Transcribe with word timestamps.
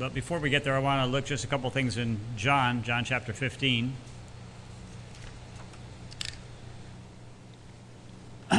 But 0.00 0.14
before 0.14 0.38
we 0.38 0.48
get 0.48 0.64
there, 0.64 0.74
I 0.74 0.78
want 0.78 1.04
to 1.04 1.12
look 1.12 1.26
just 1.26 1.44
a 1.44 1.46
couple 1.46 1.68
things 1.68 1.98
in 1.98 2.18
John, 2.34 2.82
John 2.82 3.04
chapter 3.04 3.34
15. 3.34 3.92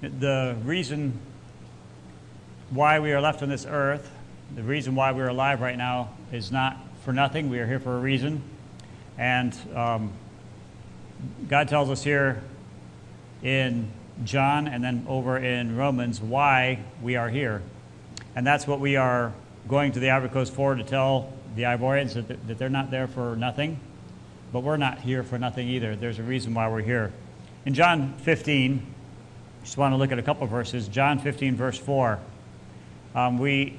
the 0.00 0.56
reason 0.64 1.16
why 2.70 2.98
we 2.98 3.12
are 3.12 3.20
left 3.20 3.44
on 3.44 3.48
this 3.48 3.64
earth, 3.64 4.10
the 4.56 4.64
reason 4.64 4.96
why 4.96 5.12
we're 5.12 5.28
alive 5.28 5.60
right 5.60 5.78
now, 5.78 6.08
is 6.32 6.50
not 6.50 6.78
for 7.04 7.12
nothing. 7.12 7.48
We 7.48 7.60
are 7.60 7.66
here 7.68 7.78
for 7.78 7.96
a 7.96 8.00
reason. 8.00 8.42
And 9.16 9.56
um, 9.72 10.12
God 11.48 11.68
tells 11.68 11.90
us 11.90 12.02
here 12.02 12.42
in 13.40 13.88
John 14.24 14.66
and 14.66 14.82
then 14.82 15.06
over 15.08 15.38
in 15.38 15.76
Romans 15.76 16.20
why 16.20 16.80
we 17.00 17.14
are 17.14 17.28
here. 17.28 17.62
And 18.34 18.44
that's 18.44 18.66
what 18.66 18.80
we 18.80 18.96
are 18.96 19.32
going 19.68 19.92
to 19.92 20.00
the 20.00 20.10
Ivory 20.10 20.28
Coast 20.28 20.52
for 20.52 20.74
to 20.74 20.84
tell 20.84 21.32
the 21.54 21.62
Ivorians 21.62 22.14
that, 22.14 22.46
that 22.46 22.58
they're 22.58 22.68
not 22.68 22.90
there 22.90 23.06
for 23.06 23.36
nothing. 23.36 23.80
But 24.52 24.60
we're 24.60 24.76
not 24.76 25.00
here 25.00 25.22
for 25.22 25.38
nothing 25.38 25.68
either. 25.68 25.96
There's 25.96 26.18
a 26.18 26.22
reason 26.22 26.54
why 26.54 26.68
we're 26.68 26.82
here. 26.82 27.12
In 27.64 27.74
John 27.74 28.14
15, 28.18 28.94
just 29.64 29.76
want 29.76 29.92
to 29.92 29.96
look 29.96 30.12
at 30.12 30.18
a 30.18 30.22
couple 30.22 30.46
verses. 30.46 30.86
John 30.86 31.18
15, 31.18 31.56
verse 31.56 31.78
4. 31.78 32.20
Um, 33.14 33.38
we, 33.38 33.76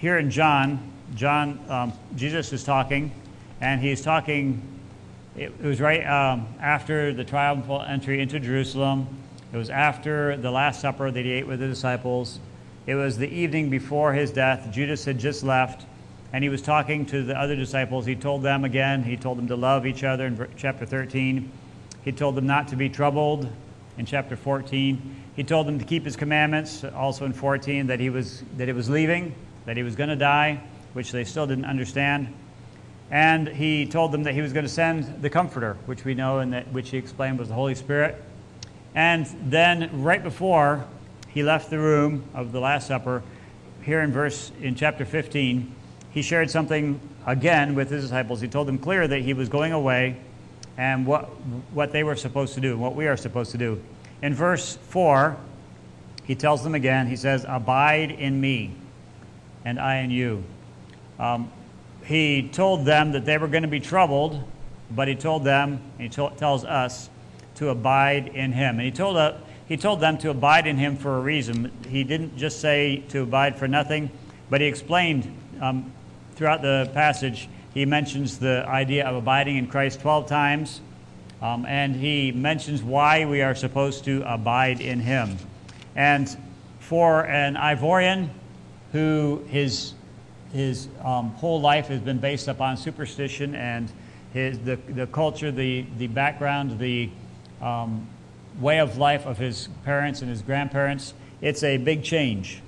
here 0.00 0.16
in 0.16 0.30
John, 0.30 0.92
John, 1.14 1.60
um, 1.68 1.92
Jesus 2.16 2.52
is 2.52 2.64
talking, 2.64 3.12
and 3.60 3.80
he's 3.80 4.00
talking, 4.00 4.62
it, 5.36 5.52
it 5.62 5.66
was 5.66 5.80
right 5.80 6.06
um, 6.06 6.46
after 6.60 7.12
the 7.12 7.24
triumphal 7.24 7.82
entry 7.82 8.22
into 8.22 8.40
Jerusalem. 8.40 9.06
It 9.52 9.56
was 9.56 9.70
after 9.70 10.36
the 10.36 10.50
Last 10.50 10.80
Supper 10.80 11.10
that 11.10 11.24
he 11.24 11.32
ate 11.32 11.46
with 11.46 11.60
the 11.60 11.68
disciples. 11.68 12.38
It 12.88 12.94
was 12.94 13.18
the 13.18 13.28
evening 13.28 13.68
before 13.68 14.14
his 14.14 14.30
death. 14.30 14.70
Judas 14.72 15.04
had 15.04 15.18
just 15.18 15.44
left, 15.44 15.84
and 16.32 16.42
he 16.42 16.48
was 16.48 16.62
talking 16.62 17.04
to 17.04 17.22
the 17.22 17.38
other 17.38 17.54
disciples. 17.54 18.06
He 18.06 18.16
told 18.16 18.42
them 18.42 18.64
again, 18.64 19.02
he 19.02 19.14
told 19.14 19.36
them 19.36 19.46
to 19.48 19.56
love 19.56 19.86
each 19.86 20.04
other 20.04 20.24
in 20.24 20.48
chapter 20.56 20.86
13. 20.86 21.52
He 22.02 22.12
told 22.12 22.34
them 22.34 22.46
not 22.46 22.68
to 22.68 22.76
be 22.76 22.88
troubled 22.88 23.46
in 23.98 24.06
chapter 24.06 24.36
14. 24.36 25.16
He 25.36 25.44
told 25.44 25.66
them 25.66 25.78
to 25.78 25.84
keep 25.84 26.06
his 26.06 26.16
commandments, 26.16 26.82
also 26.82 27.26
in 27.26 27.34
14, 27.34 27.88
that 27.88 28.00
he 28.00 28.08
was, 28.08 28.42
that 28.56 28.68
he 28.68 28.72
was 28.72 28.88
leaving, 28.88 29.34
that 29.66 29.76
he 29.76 29.82
was 29.82 29.94
going 29.94 30.08
to 30.08 30.16
die, 30.16 30.58
which 30.94 31.12
they 31.12 31.24
still 31.24 31.46
didn't 31.46 31.66
understand. 31.66 32.32
And 33.10 33.48
he 33.48 33.84
told 33.84 34.12
them 34.12 34.22
that 34.22 34.32
he 34.32 34.40
was 34.40 34.54
going 34.54 34.64
to 34.64 34.72
send 34.72 35.20
the 35.20 35.28
Comforter, 35.28 35.76
which 35.84 36.06
we 36.06 36.14
know 36.14 36.38
and 36.38 36.54
that, 36.54 36.72
which 36.72 36.88
he 36.88 36.96
explained 36.96 37.38
was 37.38 37.48
the 37.48 37.54
Holy 37.54 37.74
Spirit. 37.74 38.24
And 38.94 39.26
then, 39.50 40.02
right 40.02 40.22
before 40.22 40.86
he 41.28 41.42
left 41.42 41.70
the 41.70 41.78
room 41.78 42.24
of 42.34 42.52
the 42.52 42.60
Last 42.60 42.88
Supper, 42.88 43.22
here 43.82 44.00
in 44.00 44.12
verse 44.12 44.52
in 44.60 44.74
chapter 44.74 45.04
15, 45.04 45.74
he 46.10 46.22
shared 46.22 46.50
something 46.50 47.00
again 47.26 47.74
with 47.74 47.90
his 47.90 48.04
disciples. 48.04 48.40
He 48.40 48.48
told 48.48 48.68
them 48.68 48.78
clear 48.78 49.06
that 49.06 49.20
he 49.20 49.34
was 49.34 49.48
going 49.48 49.72
away 49.72 50.16
and 50.76 51.06
what, 51.06 51.24
what 51.72 51.92
they 51.92 52.04
were 52.04 52.16
supposed 52.16 52.54
to 52.54 52.60
do, 52.60 52.72
and 52.72 52.80
what 52.80 52.94
we 52.94 53.08
are 53.08 53.16
supposed 53.16 53.50
to 53.50 53.58
do. 53.58 53.82
In 54.22 54.32
verse 54.32 54.76
4, 54.76 55.36
he 56.24 56.34
tells 56.34 56.62
them 56.62 56.74
again, 56.74 57.08
he 57.08 57.16
says, 57.16 57.44
Abide 57.48 58.12
in 58.12 58.40
me, 58.40 58.74
and 59.64 59.80
I 59.80 59.96
in 59.96 60.10
you. 60.10 60.44
Um, 61.18 61.50
he 62.04 62.48
told 62.48 62.84
them 62.84 63.12
that 63.12 63.24
they 63.24 63.38
were 63.38 63.48
going 63.48 63.62
to 63.62 63.68
be 63.68 63.80
troubled, 63.80 64.42
but 64.90 65.08
he 65.08 65.14
told 65.14 65.44
them, 65.44 65.80
he 65.98 66.08
to- 66.10 66.32
tells 66.36 66.64
us, 66.64 67.10
to 67.56 67.70
abide 67.70 68.28
in 68.28 68.52
him. 68.52 68.76
And 68.76 68.82
he 68.82 68.92
told, 68.92 69.16
uh, 69.16 69.34
he 69.68 69.76
told 69.76 70.00
them 70.00 70.16
to 70.18 70.30
abide 70.30 70.66
in 70.66 70.78
him 70.78 70.96
for 70.96 71.18
a 71.18 71.20
reason. 71.20 71.70
He 71.88 72.02
didn't 72.02 72.36
just 72.36 72.60
say 72.60 73.04
to 73.10 73.22
abide 73.22 73.56
for 73.56 73.68
nothing, 73.68 74.10
but 74.48 74.60
he 74.60 74.66
explained 74.66 75.32
um, 75.60 75.92
throughout 76.34 76.62
the 76.62 76.90
passage 76.94 77.48
he 77.74 77.84
mentions 77.84 78.38
the 78.38 78.64
idea 78.66 79.06
of 79.06 79.14
abiding 79.14 79.56
in 79.56 79.66
Christ 79.66 80.00
12 80.00 80.26
times, 80.26 80.80
um, 81.42 81.66
and 81.66 81.94
he 81.94 82.32
mentions 82.32 82.82
why 82.82 83.26
we 83.26 83.42
are 83.42 83.54
supposed 83.54 84.04
to 84.06 84.22
abide 84.26 84.80
in 84.80 85.00
him. 85.00 85.36
And 85.94 86.34
for 86.80 87.26
an 87.26 87.54
Ivorian 87.54 88.30
who 88.92 89.44
his, 89.48 89.92
his 90.52 90.88
um, 91.04 91.30
whole 91.32 91.60
life 91.60 91.88
has 91.88 92.00
been 92.00 92.18
based 92.18 92.48
upon 92.48 92.78
superstition 92.78 93.54
and 93.54 93.92
his, 94.32 94.58
the, 94.60 94.76
the 94.88 95.06
culture, 95.06 95.50
the, 95.50 95.84
the 95.98 96.06
background, 96.06 96.78
the 96.78 97.10
um, 97.60 98.08
way 98.60 98.78
of 98.80 98.98
life 98.98 99.26
of 99.26 99.38
his 99.38 99.68
parents 99.84 100.20
and 100.20 100.30
his 100.30 100.42
grandparents, 100.42 101.14
it's 101.40 101.62
a 101.62 101.76
big 101.76 102.02
change. 102.02 102.62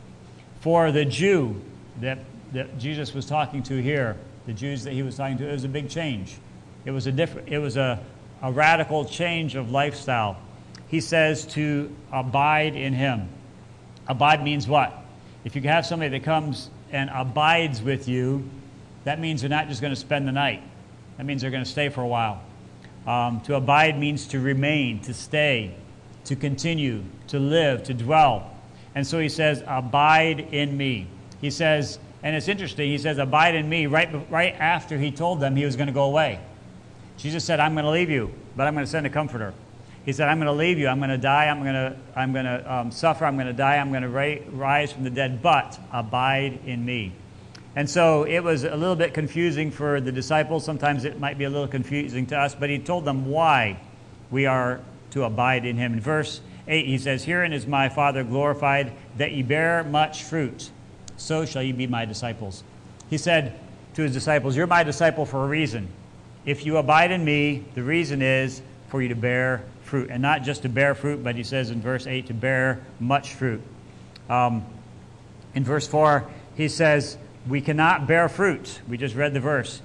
For 0.60 0.92
the 0.92 1.04
Jew 1.04 1.60
that, 2.00 2.18
that 2.52 2.78
Jesus 2.78 3.14
was 3.14 3.26
talking 3.26 3.62
to 3.64 3.80
here, 3.82 4.16
the 4.46 4.52
Jews 4.52 4.84
that 4.84 4.92
he 4.92 5.02
was 5.02 5.16
talking 5.16 5.38
to, 5.38 5.48
it 5.48 5.52
was 5.52 5.64
a 5.64 5.68
big 5.68 5.88
change. 5.88 6.36
It 6.84 6.90
was 6.90 7.06
a 7.06 7.12
different, 7.12 7.48
it 7.48 7.58
was 7.58 7.76
a, 7.76 8.02
a 8.42 8.52
radical 8.52 9.04
change 9.04 9.54
of 9.54 9.70
lifestyle. 9.70 10.36
He 10.88 11.00
says 11.00 11.46
to 11.46 11.94
abide 12.12 12.74
in 12.74 12.92
him. 12.92 13.28
Abide 14.08 14.42
means 14.42 14.66
what? 14.66 14.92
If 15.44 15.54
you 15.54 15.62
have 15.62 15.86
somebody 15.86 16.10
that 16.18 16.24
comes 16.24 16.70
and 16.90 17.10
abides 17.12 17.82
with 17.82 18.08
you, 18.08 18.48
that 19.04 19.20
means 19.20 19.40
they're 19.40 19.50
not 19.50 19.68
just 19.68 19.80
going 19.80 19.92
to 19.92 20.00
spend 20.00 20.26
the 20.26 20.32
night. 20.32 20.62
That 21.16 21.24
means 21.26 21.42
they're 21.42 21.50
going 21.50 21.64
to 21.64 21.70
stay 21.70 21.88
for 21.88 22.02
a 22.02 22.06
while. 22.06 22.42
Um, 23.10 23.40
to 23.40 23.56
abide 23.56 23.98
means 23.98 24.28
to 24.28 24.38
remain, 24.38 25.00
to 25.00 25.12
stay, 25.12 25.74
to 26.26 26.36
continue, 26.36 27.02
to 27.26 27.40
live, 27.40 27.82
to 27.84 27.94
dwell. 27.94 28.48
And 28.94 29.04
so 29.04 29.18
he 29.18 29.28
says, 29.28 29.64
Abide 29.66 30.38
in 30.52 30.76
me. 30.76 31.08
He 31.40 31.50
says, 31.50 31.98
and 32.22 32.36
it's 32.36 32.46
interesting, 32.46 32.88
he 32.88 32.98
says, 32.98 33.18
Abide 33.18 33.56
in 33.56 33.68
me, 33.68 33.88
right, 33.88 34.08
right 34.30 34.54
after 34.54 34.96
he 34.96 35.10
told 35.10 35.40
them 35.40 35.56
he 35.56 35.64
was 35.64 35.74
going 35.74 35.88
to 35.88 35.92
go 35.92 36.04
away. 36.04 36.38
Jesus 37.16 37.44
said, 37.44 37.58
I'm 37.58 37.72
going 37.72 37.84
to 37.84 37.90
leave 37.90 38.10
you, 38.10 38.32
but 38.54 38.68
I'm 38.68 38.74
going 38.74 38.86
to 38.86 38.90
send 38.90 39.06
a 39.06 39.10
comforter. 39.10 39.54
He 40.04 40.12
said, 40.12 40.28
I'm 40.28 40.38
going 40.38 40.46
to 40.46 40.52
leave 40.52 40.78
you. 40.78 40.86
I'm 40.86 40.98
going 40.98 41.10
to 41.10 41.18
die. 41.18 41.46
I'm 41.46 41.64
going 41.64 41.74
to, 41.74 41.96
I'm 42.14 42.32
going 42.32 42.44
to 42.44 42.72
um, 42.72 42.92
suffer. 42.92 43.24
I'm 43.24 43.34
going 43.34 43.48
to 43.48 43.52
die. 43.52 43.78
I'm 43.78 43.90
going 43.90 44.02
to 44.02 44.08
ra- 44.08 44.38
rise 44.52 44.92
from 44.92 45.02
the 45.02 45.10
dead, 45.10 45.42
but 45.42 45.80
abide 45.92 46.60
in 46.64 46.84
me. 46.84 47.12
And 47.76 47.88
so 47.88 48.24
it 48.24 48.40
was 48.40 48.64
a 48.64 48.76
little 48.76 48.96
bit 48.96 49.14
confusing 49.14 49.70
for 49.70 50.00
the 50.00 50.10
disciples. 50.10 50.64
Sometimes 50.64 51.04
it 51.04 51.20
might 51.20 51.38
be 51.38 51.44
a 51.44 51.50
little 51.50 51.68
confusing 51.68 52.26
to 52.26 52.38
us, 52.38 52.54
but 52.54 52.68
he 52.68 52.78
told 52.78 53.04
them 53.04 53.26
why 53.26 53.80
we 54.30 54.46
are 54.46 54.80
to 55.12 55.24
abide 55.24 55.64
in 55.64 55.76
him. 55.76 55.92
In 55.92 56.00
verse 56.00 56.40
8, 56.66 56.86
he 56.86 56.98
says, 56.98 57.24
Herein 57.24 57.52
is 57.52 57.66
my 57.66 57.88
Father 57.88 58.24
glorified, 58.24 58.92
that 59.16 59.32
ye 59.32 59.42
bear 59.42 59.84
much 59.84 60.24
fruit 60.24 60.70
so 61.20 61.44
shall 61.44 61.62
ye 61.62 61.72
be 61.72 61.86
my 61.86 62.04
disciples. 62.04 62.64
He 63.08 63.18
said 63.18 63.58
to 63.94 64.02
his 64.02 64.12
disciples, 64.12 64.56
You're 64.56 64.66
my 64.66 64.82
disciple 64.82 65.26
for 65.26 65.44
a 65.44 65.48
reason. 65.48 65.88
If 66.46 66.64
you 66.64 66.78
abide 66.78 67.10
in 67.10 67.24
me, 67.24 67.64
the 67.74 67.82
reason 67.82 68.22
is 68.22 68.62
for 68.88 69.02
you 69.02 69.08
to 69.08 69.14
bear 69.14 69.62
fruit. 69.82 70.08
And 70.10 70.22
not 70.22 70.42
just 70.42 70.62
to 70.62 70.68
bear 70.68 70.94
fruit, 70.94 71.22
but 71.22 71.36
he 71.36 71.44
says 71.44 71.70
in 71.70 71.80
verse 71.82 72.06
8, 72.06 72.26
to 72.28 72.34
bear 72.34 72.80
much 72.98 73.34
fruit. 73.34 73.60
Um, 74.28 74.64
in 75.54 75.64
verse 75.64 75.86
4, 75.86 76.26
he 76.56 76.68
says, 76.68 77.18
We 77.50 77.60
cannot 77.60 78.06
bear 78.06 78.28
fruit. 78.28 78.80
We 78.88 78.96
just 78.96 79.16
read 79.16 79.34
the 79.34 79.40
verse. 79.40 79.82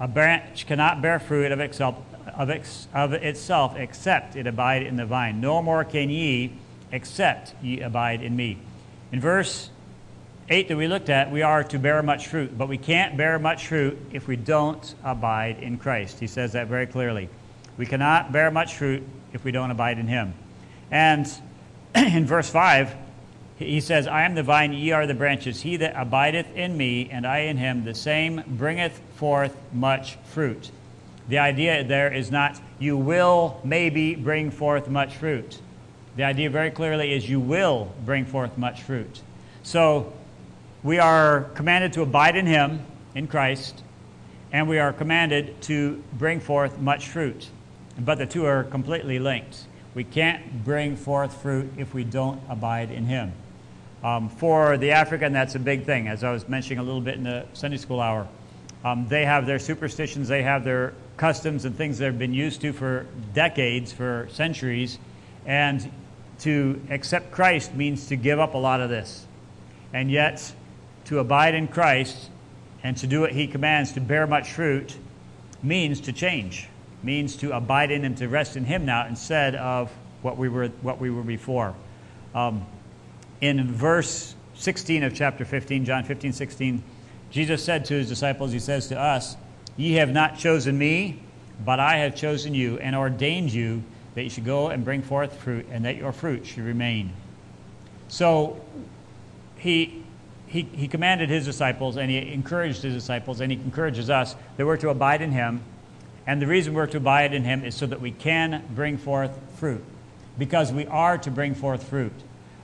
A 0.00 0.08
branch 0.08 0.66
cannot 0.66 1.00
bear 1.00 1.20
fruit 1.20 1.52
of 1.52 1.60
itself, 1.60 1.94
of, 2.34 2.50
ex, 2.50 2.88
of 2.92 3.12
itself 3.12 3.76
except 3.76 4.34
it 4.34 4.48
abide 4.48 4.82
in 4.82 4.96
the 4.96 5.06
vine. 5.06 5.40
No 5.40 5.62
more 5.62 5.84
can 5.84 6.10
ye 6.10 6.52
except 6.90 7.54
ye 7.62 7.80
abide 7.80 8.22
in 8.22 8.34
me. 8.34 8.58
In 9.12 9.20
verse 9.20 9.70
8 10.48 10.66
that 10.66 10.76
we 10.76 10.88
looked 10.88 11.08
at, 11.08 11.30
we 11.30 11.42
are 11.42 11.62
to 11.62 11.78
bear 11.78 12.02
much 12.02 12.26
fruit, 12.26 12.58
but 12.58 12.68
we 12.68 12.76
can't 12.76 13.16
bear 13.16 13.38
much 13.38 13.68
fruit 13.68 13.96
if 14.12 14.26
we 14.26 14.34
don't 14.34 14.96
abide 15.04 15.60
in 15.60 15.78
Christ. 15.78 16.18
He 16.18 16.26
says 16.26 16.52
that 16.52 16.66
very 16.66 16.88
clearly. 16.88 17.28
We 17.78 17.86
cannot 17.86 18.32
bear 18.32 18.50
much 18.50 18.74
fruit 18.74 19.04
if 19.32 19.44
we 19.44 19.52
don't 19.52 19.70
abide 19.70 20.00
in 20.00 20.08
Him. 20.08 20.34
And 20.90 21.32
in 21.94 22.26
verse 22.26 22.50
5, 22.50 23.05
he 23.58 23.80
says, 23.80 24.06
I 24.06 24.22
am 24.22 24.34
the 24.34 24.42
vine, 24.42 24.72
ye 24.74 24.92
are 24.92 25.06
the 25.06 25.14
branches. 25.14 25.62
He 25.62 25.78
that 25.78 25.94
abideth 25.96 26.54
in 26.54 26.76
me, 26.76 27.08
and 27.10 27.26
I 27.26 27.40
in 27.40 27.56
him, 27.56 27.84
the 27.84 27.94
same 27.94 28.42
bringeth 28.46 29.00
forth 29.14 29.56
much 29.72 30.16
fruit. 30.26 30.70
The 31.28 31.38
idea 31.38 31.82
there 31.82 32.12
is 32.12 32.30
not, 32.30 32.60
you 32.78 32.98
will 32.98 33.60
maybe 33.64 34.14
bring 34.14 34.50
forth 34.50 34.88
much 34.88 35.16
fruit. 35.16 35.58
The 36.16 36.24
idea 36.24 36.50
very 36.50 36.70
clearly 36.70 37.14
is, 37.14 37.28
you 37.28 37.40
will 37.40 37.92
bring 38.04 38.26
forth 38.26 38.58
much 38.58 38.82
fruit. 38.82 39.22
So, 39.62 40.12
we 40.82 40.98
are 40.98 41.44
commanded 41.54 41.94
to 41.94 42.02
abide 42.02 42.36
in 42.36 42.46
Him, 42.46 42.84
in 43.14 43.26
Christ, 43.26 43.82
and 44.52 44.68
we 44.68 44.78
are 44.78 44.92
commanded 44.92 45.60
to 45.62 46.02
bring 46.12 46.40
forth 46.40 46.78
much 46.78 47.08
fruit. 47.08 47.48
But 47.98 48.18
the 48.18 48.26
two 48.26 48.44
are 48.44 48.64
completely 48.64 49.18
linked. 49.18 49.64
We 49.94 50.04
can't 50.04 50.62
bring 50.62 50.94
forth 50.94 51.40
fruit 51.40 51.72
if 51.78 51.94
we 51.94 52.04
don't 52.04 52.40
abide 52.50 52.90
in 52.90 53.06
Him. 53.06 53.32
Um, 54.04 54.28
for 54.28 54.76
the 54.76 54.92
African, 54.92 55.32
that's 55.32 55.54
a 55.54 55.58
big 55.58 55.84
thing, 55.84 56.08
as 56.08 56.22
I 56.22 56.30
was 56.30 56.48
mentioning 56.48 56.78
a 56.78 56.82
little 56.82 57.00
bit 57.00 57.14
in 57.14 57.24
the 57.24 57.46
Sunday 57.54 57.78
school 57.78 58.00
hour. 58.00 58.28
Um, 58.84 59.08
they 59.08 59.24
have 59.24 59.46
their 59.46 59.58
superstitions, 59.58 60.28
they 60.28 60.42
have 60.42 60.64
their 60.64 60.94
customs 61.16 61.64
and 61.64 61.74
things 61.74 61.98
they've 61.98 62.16
been 62.16 62.34
used 62.34 62.60
to 62.60 62.72
for 62.72 63.06
decades, 63.32 63.92
for 63.92 64.28
centuries, 64.30 64.98
and 65.46 65.90
to 66.40 66.80
accept 66.90 67.32
Christ 67.32 67.74
means 67.74 68.06
to 68.08 68.16
give 68.16 68.38
up 68.38 68.54
a 68.54 68.58
lot 68.58 68.80
of 68.80 68.90
this. 68.90 69.26
And 69.92 70.10
yet, 70.10 70.52
to 71.06 71.18
abide 71.18 71.54
in 71.54 71.68
Christ 71.68 72.30
and 72.82 72.96
to 72.98 73.06
do 73.06 73.20
what 73.20 73.32
he 73.32 73.46
commands, 73.46 73.92
to 73.92 74.00
bear 74.00 74.26
much 74.26 74.52
fruit, 74.52 74.96
means 75.62 76.00
to 76.02 76.12
change, 76.12 76.68
means 77.02 77.36
to 77.36 77.56
abide 77.56 77.90
in 77.90 78.04
and 78.04 78.16
to 78.18 78.28
rest 78.28 78.56
in 78.56 78.64
him 78.64 78.84
now 78.84 79.06
instead 79.06 79.54
of 79.54 79.90
what 80.22 80.36
we 80.36 80.48
were, 80.48 80.68
what 80.82 81.00
we 81.00 81.10
were 81.10 81.22
before. 81.22 81.74
Um, 82.34 82.66
in 83.40 83.72
verse 83.72 84.34
16 84.54 85.02
of 85.02 85.14
chapter 85.14 85.44
15, 85.44 85.84
John 85.84 86.04
15, 86.04 86.32
16, 86.32 86.82
Jesus 87.30 87.62
said 87.62 87.84
to 87.86 87.94
his 87.94 88.08
disciples, 88.08 88.52
He 88.52 88.58
says 88.58 88.88
to 88.88 88.98
us, 88.98 89.36
Ye 89.76 89.94
have 89.94 90.10
not 90.10 90.38
chosen 90.38 90.78
me, 90.78 91.20
but 91.64 91.80
I 91.80 91.98
have 91.98 92.14
chosen 92.14 92.54
you 92.54 92.78
and 92.78 92.96
ordained 92.96 93.52
you 93.52 93.82
that 94.14 94.22
you 94.22 94.30
should 94.30 94.46
go 94.46 94.68
and 94.68 94.84
bring 94.84 95.02
forth 95.02 95.36
fruit, 95.36 95.66
and 95.70 95.84
that 95.84 95.96
your 95.96 96.12
fruit 96.12 96.46
should 96.46 96.64
remain. 96.64 97.12
So 98.08 98.58
he, 99.58 100.02
he, 100.46 100.62
he 100.62 100.88
commanded 100.88 101.28
his 101.28 101.44
disciples, 101.44 101.98
and 101.98 102.10
he 102.10 102.32
encouraged 102.32 102.82
his 102.82 102.94
disciples, 102.94 103.40
and 103.40 103.52
he 103.52 103.58
encourages 103.58 104.08
us 104.08 104.34
that 104.56 104.64
we're 104.64 104.78
to 104.78 104.88
abide 104.88 105.20
in 105.20 105.32
him. 105.32 105.62
And 106.26 106.40
the 106.40 106.46
reason 106.46 106.72
we're 106.72 106.86
to 106.86 106.96
abide 106.96 107.34
in 107.34 107.44
him 107.44 107.62
is 107.62 107.74
so 107.74 107.84
that 107.86 108.00
we 108.00 108.10
can 108.10 108.64
bring 108.74 108.96
forth 108.96 109.38
fruit, 109.56 109.84
because 110.38 110.72
we 110.72 110.86
are 110.86 111.18
to 111.18 111.30
bring 111.30 111.54
forth 111.54 111.82
fruit. 111.82 112.14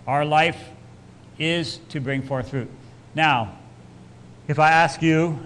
Our 0.06 0.24
life 0.24 0.70
is 1.38 1.78
to 1.90 2.00
bring 2.00 2.22
forth 2.22 2.50
fruit. 2.50 2.68
Now, 3.14 3.56
if 4.48 4.58
I 4.58 4.70
ask 4.70 5.02
you, 5.02 5.38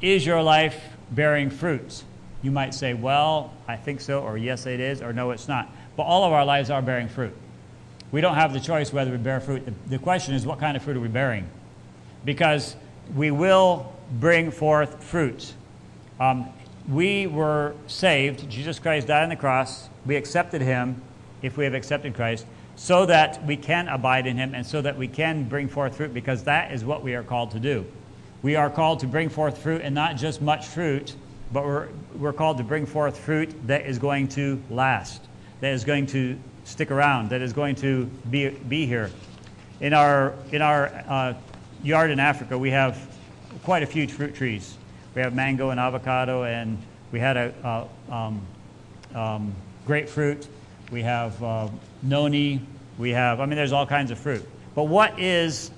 is 0.00 0.26
your 0.26 0.42
life 0.42 0.80
bearing 1.10 1.50
fruits? 1.50 2.04
You 2.42 2.50
might 2.50 2.74
say, 2.74 2.94
well, 2.94 3.52
I 3.68 3.76
think 3.76 4.00
so, 4.00 4.20
or 4.22 4.38
yes, 4.38 4.66
it 4.66 4.80
is, 4.80 5.02
or 5.02 5.12
no, 5.12 5.30
it's 5.30 5.46
not. 5.46 5.70
But 5.96 6.04
all 6.04 6.24
of 6.24 6.32
our 6.32 6.44
lives 6.44 6.70
are 6.70 6.82
bearing 6.82 7.08
fruit. 7.08 7.34
We 8.10 8.20
don't 8.20 8.34
have 8.34 8.52
the 8.52 8.60
choice 8.60 8.92
whether 8.92 9.10
we 9.10 9.18
bear 9.18 9.40
fruit. 9.40 9.68
The, 9.88 9.98
question 9.98 10.34
is, 10.34 10.46
what 10.46 10.58
kind 10.58 10.76
of 10.76 10.82
fruit 10.82 10.96
are 10.96 11.00
we 11.00 11.08
bearing? 11.08 11.48
Because 12.24 12.74
we 13.14 13.30
will 13.30 13.92
bring 14.18 14.50
forth 14.50 15.04
fruit. 15.04 15.52
Um, 16.18 16.48
we 16.88 17.26
were 17.26 17.74
saved. 17.86 18.50
Jesus 18.50 18.78
Christ 18.78 19.06
died 19.06 19.22
on 19.22 19.28
the 19.28 19.36
cross. 19.36 19.88
We 20.06 20.16
accepted 20.16 20.60
him 20.60 21.00
if 21.42 21.56
we 21.56 21.64
have 21.64 21.74
accepted 21.74 22.14
Christ 22.14 22.46
so 22.80 23.04
that 23.04 23.44
we 23.44 23.58
can 23.58 23.88
abide 23.88 24.26
in 24.26 24.38
him 24.38 24.54
and 24.54 24.66
so 24.66 24.80
that 24.80 24.96
we 24.96 25.06
can 25.06 25.44
bring 25.44 25.68
forth 25.68 25.96
fruit 25.96 26.14
because 26.14 26.44
that 26.44 26.72
is 26.72 26.82
what 26.82 27.02
we 27.02 27.14
are 27.14 27.22
called 27.22 27.50
to 27.50 27.60
do. 27.60 27.84
We 28.40 28.56
are 28.56 28.70
called 28.70 29.00
to 29.00 29.06
bring 29.06 29.28
forth 29.28 29.58
fruit 29.58 29.82
and 29.82 29.94
not 29.94 30.16
just 30.16 30.40
much 30.40 30.66
fruit, 30.66 31.14
but 31.52 31.62
we're, 31.62 31.88
we're 32.16 32.32
called 32.32 32.56
to 32.56 32.64
bring 32.64 32.86
forth 32.86 33.18
fruit 33.18 33.54
that 33.66 33.84
is 33.84 33.98
going 33.98 34.28
to 34.28 34.62
last, 34.70 35.20
that 35.60 35.74
is 35.74 35.84
going 35.84 36.06
to 36.06 36.38
stick 36.64 36.90
around, 36.90 37.28
that 37.28 37.42
is 37.42 37.52
going 37.52 37.74
to 37.74 38.06
be, 38.30 38.48
be 38.48 38.86
here. 38.86 39.10
In 39.82 39.92
our, 39.92 40.32
in 40.50 40.62
our 40.62 40.86
uh, 41.06 41.34
yard 41.82 42.10
in 42.10 42.18
Africa, 42.18 42.56
we 42.56 42.70
have 42.70 42.98
quite 43.62 43.82
a 43.82 43.86
few 43.86 44.08
fruit 44.08 44.34
trees. 44.34 44.74
We 45.14 45.20
have 45.20 45.34
mango 45.34 45.68
and 45.68 45.78
avocado, 45.78 46.44
and 46.44 46.78
we 47.12 47.20
had 47.20 47.36
a, 47.36 47.86
um, 48.10 48.40
um, 49.14 49.54
grapefruit. 49.84 50.48
We 50.90 51.02
have 51.02 51.42
uh, 51.42 51.68
noni. 52.02 52.60
We 52.98 53.10
have, 53.10 53.40
I 53.40 53.46
mean, 53.46 53.56
there's 53.56 53.72
all 53.72 53.86
kinds 53.86 54.10
of 54.10 54.18
fruit. 54.18 54.44
But 54.74 54.84
what 54.84 55.18
is, 55.18 55.70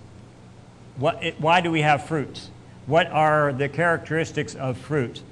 what 0.97 1.23
it, 1.23 1.41
why 1.41 1.61
do 1.61 1.71
we 1.71 1.83
have 1.83 2.07
fruit? 2.07 2.49
What 2.87 3.07
are 3.09 3.53
the 3.53 3.69
characteristics 3.69 4.55
of 4.55 4.77
fruit? 4.77 5.23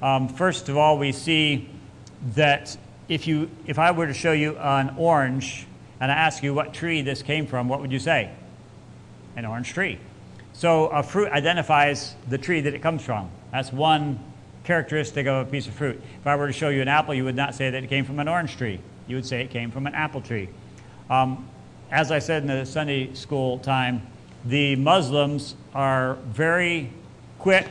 Um, 0.00 0.28
first 0.28 0.68
of 0.68 0.76
all, 0.76 0.98
we 0.98 1.12
see 1.12 1.68
that 2.34 2.76
if, 3.08 3.26
you, 3.26 3.50
if 3.66 3.78
I 3.78 3.90
were 3.90 4.06
to 4.06 4.14
show 4.14 4.32
you 4.32 4.56
an 4.58 4.94
orange 4.96 5.66
and 6.00 6.10
I 6.10 6.14
ask 6.14 6.42
you 6.42 6.54
what 6.54 6.72
tree 6.72 7.02
this 7.02 7.22
came 7.22 7.46
from, 7.46 7.68
what 7.68 7.80
would 7.80 7.92
you 7.92 7.98
say? 7.98 8.30
An 9.36 9.44
orange 9.44 9.72
tree. 9.72 9.98
So 10.52 10.86
a 10.88 11.02
fruit 11.02 11.30
identifies 11.32 12.14
the 12.28 12.38
tree 12.38 12.60
that 12.60 12.74
it 12.74 12.82
comes 12.82 13.02
from. 13.02 13.30
That's 13.52 13.72
one 13.72 14.18
characteristic 14.64 15.26
of 15.26 15.48
a 15.48 15.50
piece 15.50 15.66
of 15.66 15.74
fruit. 15.74 16.00
If 16.20 16.26
I 16.26 16.36
were 16.36 16.46
to 16.46 16.52
show 16.52 16.68
you 16.68 16.82
an 16.82 16.88
apple, 16.88 17.14
you 17.14 17.24
would 17.24 17.36
not 17.36 17.54
say 17.54 17.70
that 17.70 17.82
it 17.82 17.88
came 17.88 18.04
from 18.04 18.18
an 18.20 18.28
orange 18.28 18.56
tree. 18.56 18.80
You 19.10 19.16
would 19.16 19.26
say 19.26 19.40
it 19.40 19.50
came 19.50 19.72
from 19.72 19.88
an 19.88 19.94
apple 19.94 20.20
tree. 20.20 20.48
Um, 21.10 21.48
as 21.90 22.12
I 22.12 22.20
said 22.20 22.42
in 22.42 22.48
the 22.48 22.64
Sunday 22.64 23.12
school 23.14 23.58
time, 23.58 24.06
the 24.44 24.76
Muslims 24.76 25.56
are 25.74 26.14
very 26.26 26.92
quick 27.40 27.66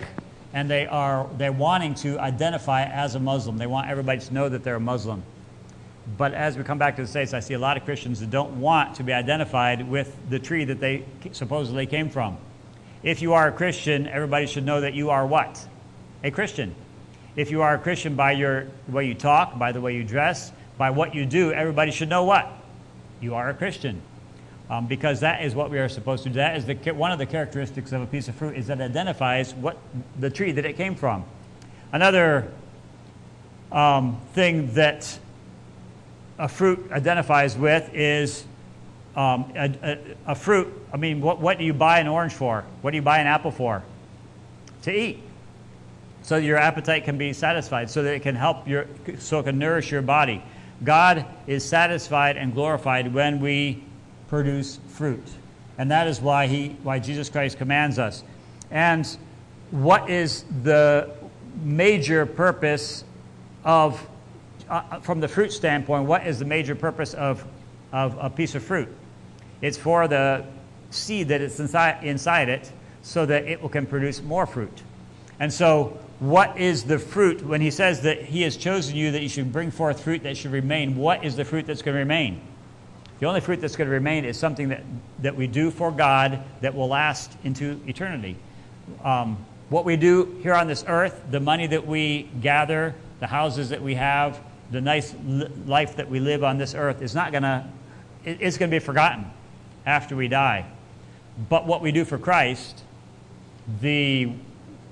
and 0.52 0.70
they 0.70 0.86
are 0.86 1.30
they're 1.38 1.54
wanting 1.54 1.96
to 1.96 2.20
identify 2.20 2.84
as 2.84 3.16
a 3.16 3.22
Muslim. 3.22 3.58
They 3.58 3.68
want 3.68 3.90
everybody 3.90 4.20
to 4.20 4.34
know 4.34 4.50
that 4.50 4.66
they're 4.66 4.76
a 4.76 4.82
Muslim. 4.82 5.24
But 6.18 6.34
as 6.34 6.58
we 6.58 6.66
come 6.66 6.78
back 6.78 6.98
to 6.98 7.04
the 7.04 7.08
States, 7.08 7.34
I 7.34 7.40
see 7.40 7.54
a 7.54 7.60
lot 7.60 7.78
of 7.78 7.86
Christians 7.86 8.20
that 8.20 8.32
don't 8.32 8.60
want 8.60 8.96
to 8.96 9.04
be 9.04 9.14
identified 9.14 9.88
with 9.88 10.14
the 10.30 10.40
tree 10.40 10.66
that 10.66 10.82
they 10.82 11.06
supposedly 11.32 11.86
came 11.86 12.10
from. 12.10 12.38
If 13.02 13.22
you 13.22 13.32
are 13.32 13.48
a 13.48 13.52
Christian, 13.54 14.08
everybody 14.08 14.46
should 14.46 14.66
know 14.66 14.82
that 14.82 14.94
you 14.94 15.10
are 15.10 15.26
what? 15.26 15.66
A 16.22 16.32
Christian. 16.32 16.76
If 17.38 17.50
you 17.50 17.62
are 17.62 17.76
a 17.76 17.80
Christian 17.80 18.16
by 18.16 18.34
your 18.34 18.66
the 18.88 18.92
way 18.92 19.08
you 19.08 19.14
talk, 19.14 19.58
by 19.58 19.72
the 19.72 19.80
way 19.80 19.96
you 19.96 20.04
dress, 20.04 20.52
by 20.80 20.90
what 20.90 21.14
you 21.14 21.26
do, 21.26 21.52
everybody 21.52 21.92
should 21.92 22.08
know 22.08 22.24
what? 22.24 22.50
You 23.20 23.36
are 23.36 23.50
a 23.50 23.54
Christian 23.54 24.02
um, 24.70 24.88
because 24.88 25.20
that 25.20 25.44
is 25.44 25.54
what 25.54 25.70
we 25.70 25.78
are 25.78 25.90
supposed 25.90 26.24
to 26.24 26.30
do. 26.30 26.36
That 26.36 26.56
is 26.56 26.66
the, 26.66 26.74
one 26.94 27.12
of 27.12 27.20
the 27.20 27.26
characteristics 27.26 27.92
of 27.92 28.02
a 28.02 28.06
piece 28.06 28.30
of 28.30 28.36
fruit 28.36 28.56
is 28.56 28.68
that 28.68 28.80
it 28.80 28.86
identifies 28.86 29.54
what 29.54 29.78
the 30.18 30.30
tree 30.30 30.54
that 30.54 30.66
it 30.66 30.78
came 30.78 30.96
from. 30.96 31.26
Another 31.92 32.50
um, 33.74 34.22
thing 34.34 34.74
that 34.76 35.20
a 36.38 36.48
fruit 36.48 36.90
identifies 36.94 37.58
with 37.58 37.94
is 37.94 38.46
um, 39.18 39.52
a, 39.56 39.74
a, 39.84 39.98
a, 40.28 40.36
fruit. 40.36 40.72
I 40.94 40.98
mean, 40.98 41.20
what, 41.20 41.42
what 41.42 41.58
do 41.58 41.66
you 41.66 41.74
buy 41.74 42.00
an 42.00 42.08
orange 42.08 42.34
for? 42.34 42.64
What 42.82 42.92
do 42.92 42.96
you 42.96 43.02
buy 43.02 43.20
an 43.20 43.28
apple 43.28 43.52
for? 43.52 43.84
To 44.84 44.98
eat. 44.98 45.20
So 46.22 46.38
your 46.38 46.58
appetite 46.58 47.04
can 47.04 47.18
be 47.18 47.34
satisfied, 47.34 47.90
so 47.90 48.04
that 48.04 48.14
it 48.14 48.22
can 48.22 48.36
help 48.36 48.66
your, 48.66 48.88
so 49.18 49.40
it 49.40 49.44
can 49.44 49.60
nourish 49.60 49.92
your 49.92 50.02
body. 50.02 50.42
God 50.84 51.26
is 51.48 51.66
satisfied 51.66 52.38
and 52.38 52.54
glorified 52.54 53.14
when 53.14 53.40
we 53.40 53.84
produce 54.28 54.80
fruit. 54.88 55.28
And 55.78 55.92
that 55.92 56.08
is 56.08 56.22
why, 56.22 56.48
he, 56.48 56.76
why 56.84 57.00
Jesus 57.00 57.30
Christ 57.30 57.58
commands 57.58 58.00
us. 58.00 58.24
And 58.72 59.06
what 59.72 60.10
is 60.10 60.46
the 60.64 61.12
major 61.62 62.26
purpose 62.26 63.04
of, 63.64 64.08
uh, 64.70 65.00
from 65.00 65.20
the 65.20 65.28
fruit 65.28 65.52
standpoint, 65.52 66.06
what 66.06 66.26
is 66.26 66.40
the 66.40 66.46
major 66.46 66.76
purpose 66.76 67.14
of, 67.14 67.46
of 67.92 68.18
a 68.20 68.30
piece 68.30 68.56
of 68.56 68.64
fruit? 68.64 68.88
It's 69.62 69.78
for 69.78 70.08
the 70.08 70.46
seed 70.92 71.28
that 71.30 71.42
is 71.42 71.60
inside, 71.60 72.04
inside 72.04 72.50
it 72.50 72.72
so 73.02 73.26
that 73.26 73.46
it 73.46 73.60
can 73.72 73.86
produce 73.86 74.22
more 74.22 74.46
fruit. 74.46 74.84
And 75.40 75.52
so, 75.52 75.98
what 76.20 76.58
is 76.58 76.84
the 76.84 77.00
fruit? 77.00 77.42
When 77.42 77.62
he 77.62 77.72
says 77.72 78.02
that 78.02 78.24
he 78.24 78.42
has 78.42 78.58
chosen 78.58 78.96
you 78.96 79.12
that 79.12 79.22
you 79.22 79.30
should 79.30 79.52
bring 79.52 79.72
forth 79.72 80.04
fruit 80.04 80.24
that 80.24 80.38
should 80.38 80.52
remain, 80.52 80.98
what 80.98 81.24
is 81.24 81.36
the 81.36 81.46
fruit 81.46 81.66
that's 81.66 81.82
going 81.82 81.96
to 81.96 82.00
remain? 82.00 82.42
The 83.20 83.26
only 83.26 83.42
fruit 83.42 83.60
that's 83.62 83.76
going 83.76 83.88
to 83.88 83.94
remain 83.94 84.26
is 84.26 84.38
something 84.38 84.70
that, 84.70 84.84
that 85.20 85.36
we 85.36 85.48
do 85.48 85.72
for 85.72 85.92
God 85.92 86.42
that 86.62 86.76
will 86.76 86.88
last 86.88 87.32
into 87.44 87.80
eternity. 87.88 88.38
Um, 89.04 89.46
what 89.70 89.86
we 89.86 89.98
do 89.98 90.40
here 90.42 90.56
on 90.56 90.68
this 90.68 90.84
earth, 90.88 91.22
the 91.30 91.40
money 91.40 91.68
that 91.68 91.86
we 91.86 92.30
gather, 92.42 92.96
the 93.20 93.28
houses 93.28 93.70
that 93.70 93.82
we 93.82 93.96
have, 93.96 94.40
the 94.72 94.82
nice 94.82 95.14
life 95.66 95.96
that 95.98 96.10
we 96.10 96.20
live 96.20 96.44
on 96.44 96.58
this 96.58 96.76
earth 96.76 97.02
is 97.02 97.14
not 97.14 97.32
going 97.32 97.44
to, 97.44 97.66
it's 98.26 98.58
going 98.58 98.70
to 98.70 98.76
be 98.76 98.84
forgotten 98.84 99.26
after 99.86 100.16
we 100.16 100.28
die. 100.28 100.66
But 101.50 101.66
what 101.66 101.82
we 101.82 101.92
do 101.92 102.06
for 102.06 102.18
Christ, 102.18 102.84
the, 103.82 104.32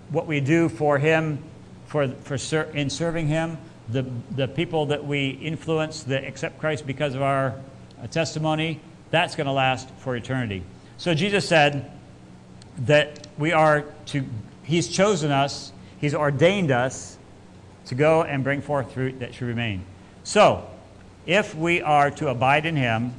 what 0.09 0.27
we 0.27 0.39
do 0.39 0.69
for 0.69 0.97
Him, 0.97 1.43
for, 1.87 2.07
for 2.07 2.37
ser, 2.37 2.63
in 2.73 2.89
serving 2.89 3.27
Him, 3.27 3.57
the, 3.89 4.05
the 4.31 4.47
people 4.47 4.87
that 4.87 5.05
we 5.05 5.29
influence 5.29 6.03
that 6.03 6.23
accept 6.23 6.59
Christ 6.59 6.85
because 6.85 7.15
of 7.15 7.21
our 7.21 7.55
a 8.01 8.07
testimony, 8.07 8.79
that's 9.09 9.35
going 9.35 9.47
to 9.47 9.53
last 9.53 9.89
for 9.99 10.15
eternity. 10.15 10.63
So 10.97 11.13
Jesus 11.13 11.47
said 11.47 11.91
that 12.79 13.27
we 13.37 13.51
are 13.51 13.85
to, 14.07 14.25
He's 14.63 14.87
chosen 14.87 15.31
us, 15.31 15.71
He's 15.99 16.13
ordained 16.13 16.71
us 16.71 17.17
to 17.85 17.95
go 17.95 18.23
and 18.23 18.43
bring 18.43 18.61
forth 18.61 18.93
fruit 18.93 19.19
that 19.19 19.33
should 19.33 19.47
remain. 19.47 19.83
So, 20.23 20.69
if 21.25 21.55
we 21.55 21.81
are 21.81 22.11
to 22.11 22.29
abide 22.29 22.65
in 22.65 22.75
Him, 22.75 23.13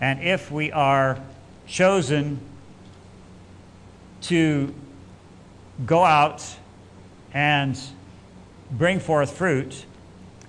and 0.00 0.22
if 0.22 0.50
we 0.50 0.70
are 0.70 1.18
chosen 1.66 2.40
to 4.22 4.74
go 5.84 6.04
out 6.04 6.44
and 7.34 7.78
bring 8.70 8.98
forth 8.98 9.36
fruit, 9.36 9.84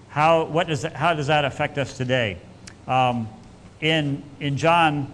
how, 0.09 0.45
what 0.45 0.67
does 0.67 0.83
that, 0.83 0.95
how 0.95 1.13
does 1.13 1.27
that 1.27 1.45
affect 1.45 1.77
us 1.77 1.97
today? 1.97 2.37
Um, 2.87 3.27
in, 3.81 4.23
in 4.39 4.57
John, 4.57 5.13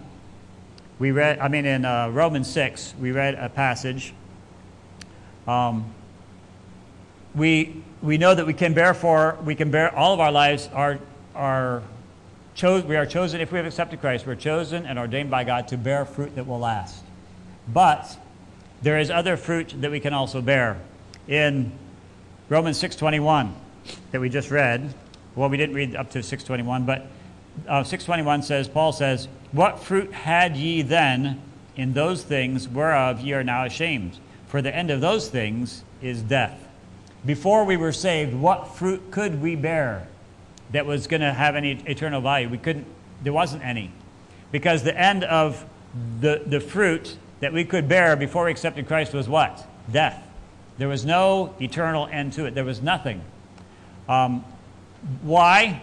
we 0.98 1.10
read, 1.10 1.38
I 1.40 1.48
mean, 1.48 1.66
in 1.66 1.84
uh, 1.84 2.08
Romans 2.08 2.48
6, 2.50 2.94
we 3.00 3.10
read 3.10 3.34
a 3.34 3.48
passage. 3.48 4.14
Um, 5.46 5.92
we, 7.34 7.82
we 8.00 8.16
know 8.16 8.34
that 8.34 8.46
we 8.46 8.54
can 8.54 8.74
bear 8.74 8.94
for, 8.94 9.36
we 9.44 9.54
can 9.54 9.70
bear, 9.70 9.94
all 9.94 10.14
of 10.14 10.20
our 10.20 10.30
lives 10.30 10.68
are, 10.72 11.00
are 11.34 11.82
chose, 12.54 12.84
we 12.84 12.96
are 12.96 13.06
chosen, 13.06 13.40
if 13.40 13.50
we 13.50 13.58
have 13.58 13.66
accepted 13.66 14.00
Christ, 14.00 14.26
we're 14.26 14.36
chosen 14.36 14.86
and 14.86 14.98
ordained 14.98 15.30
by 15.30 15.42
God 15.44 15.68
to 15.68 15.76
bear 15.76 16.04
fruit 16.04 16.36
that 16.36 16.46
will 16.46 16.60
last. 16.60 17.02
But 17.66 18.16
there 18.84 18.98
is 18.98 19.10
other 19.10 19.38
fruit 19.38 19.74
that 19.80 19.90
we 19.90 19.98
can 19.98 20.12
also 20.12 20.42
bear. 20.42 20.78
In 21.26 21.72
Romans 22.50 22.80
6.21 22.80 23.50
that 24.12 24.20
we 24.20 24.28
just 24.28 24.50
read, 24.50 24.94
well, 25.34 25.48
we 25.48 25.56
didn't 25.56 25.74
read 25.74 25.96
up 25.96 26.10
to 26.10 26.18
6.21, 26.18 26.84
but 26.84 27.06
uh, 27.66 27.82
6.21 27.82 28.44
says, 28.44 28.68
Paul 28.68 28.92
says, 28.92 29.26
What 29.52 29.80
fruit 29.80 30.12
had 30.12 30.54
ye 30.56 30.82
then 30.82 31.40
in 31.76 31.94
those 31.94 32.24
things 32.24 32.68
whereof 32.68 33.22
ye 33.22 33.32
are 33.32 33.42
now 33.42 33.64
ashamed? 33.64 34.18
For 34.48 34.60
the 34.60 34.74
end 34.74 34.90
of 34.90 35.00
those 35.00 35.30
things 35.30 35.82
is 36.02 36.20
death. 36.20 36.68
Before 37.24 37.64
we 37.64 37.78
were 37.78 37.92
saved, 37.92 38.34
what 38.34 38.76
fruit 38.76 39.10
could 39.10 39.40
we 39.40 39.56
bear 39.56 40.06
that 40.72 40.84
was 40.84 41.06
going 41.06 41.22
to 41.22 41.32
have 41.32 41.56
any 41.56 41.82
eternal 41.86 42.20
value? 42.20 42.50
We 42.50 42.58
couldn't, 42.58 42.86
there 43.22 43.32
wasn't 43.32 43.64
any. 43.64 43.92
Because 44.52 44.82
the 44.82 44.96
end 44.96 45.24
of 45.24 45.64
the, 46.20 46.42
the 46.44 46.60
fruit 46.60 47.16
that 47.40 47.52
we 47.52 47.64
could 47.64 47.88
bear 47.88 48.16
before 48.16 48.44
we 48.46 48.50
accepted 48.50 48.86
Christ 48.86 49.12
was 49.12 49.28
what? 49.28 49.66
Death. 49.90 50.22
There 50.78 50.88
was 50.88 51.04
no 51.04 51.54
eternal 51.60 52.06
end 52.06 52.32
to 52.34 52.46
it. 52.46 52.54
There 52.54 52.64
was 52.64 52.82
nothing. 52.82 53.22
Um, 54.08 54.44
why? 55.22 55.82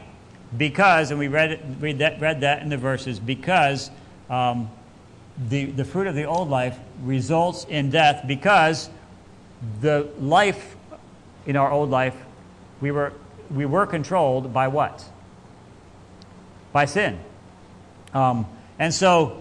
Because, 0.57 1.11
and 1.11 1.19
we 1.19 1.27
read, 1.27 1.81
read, 1.81 1.99
that, 1.99 2.19
read 2.19 2.41
that 2.41 2.61
in 2.61 2.69
the 2.69 2.77
verses, 2.77 3.19
because 3.19 3.89
um, 4.29 4.69
the, 5.49 5.65
the 5.65 5.85
fruit 5.85 6.07
of 6.07 6.15
the 6.15 6.25
old 6.25 6.49
life 6.49 6.77
results 7.03 7.65
in 7.69 7.89
death 7.89 8.23
because 8.27 8.89
the 9.79 10.09
life 10.19 10.75
in 11.45 11.55
our 11.55 11.71
old 11.71 11.89
life, 11.89 12.15
we 12.81 12.91
were, 12.91 13.13
we 13.49 13.65
were 13.65 13.85
controlled 13.85 14.53
by 14.53 14.67
what? 14.67 15.03
By 16.71 16.85
sin. 16.85 17.19
Um, 18.13 18.45
and 18.79 18.93
so 18.93 19.40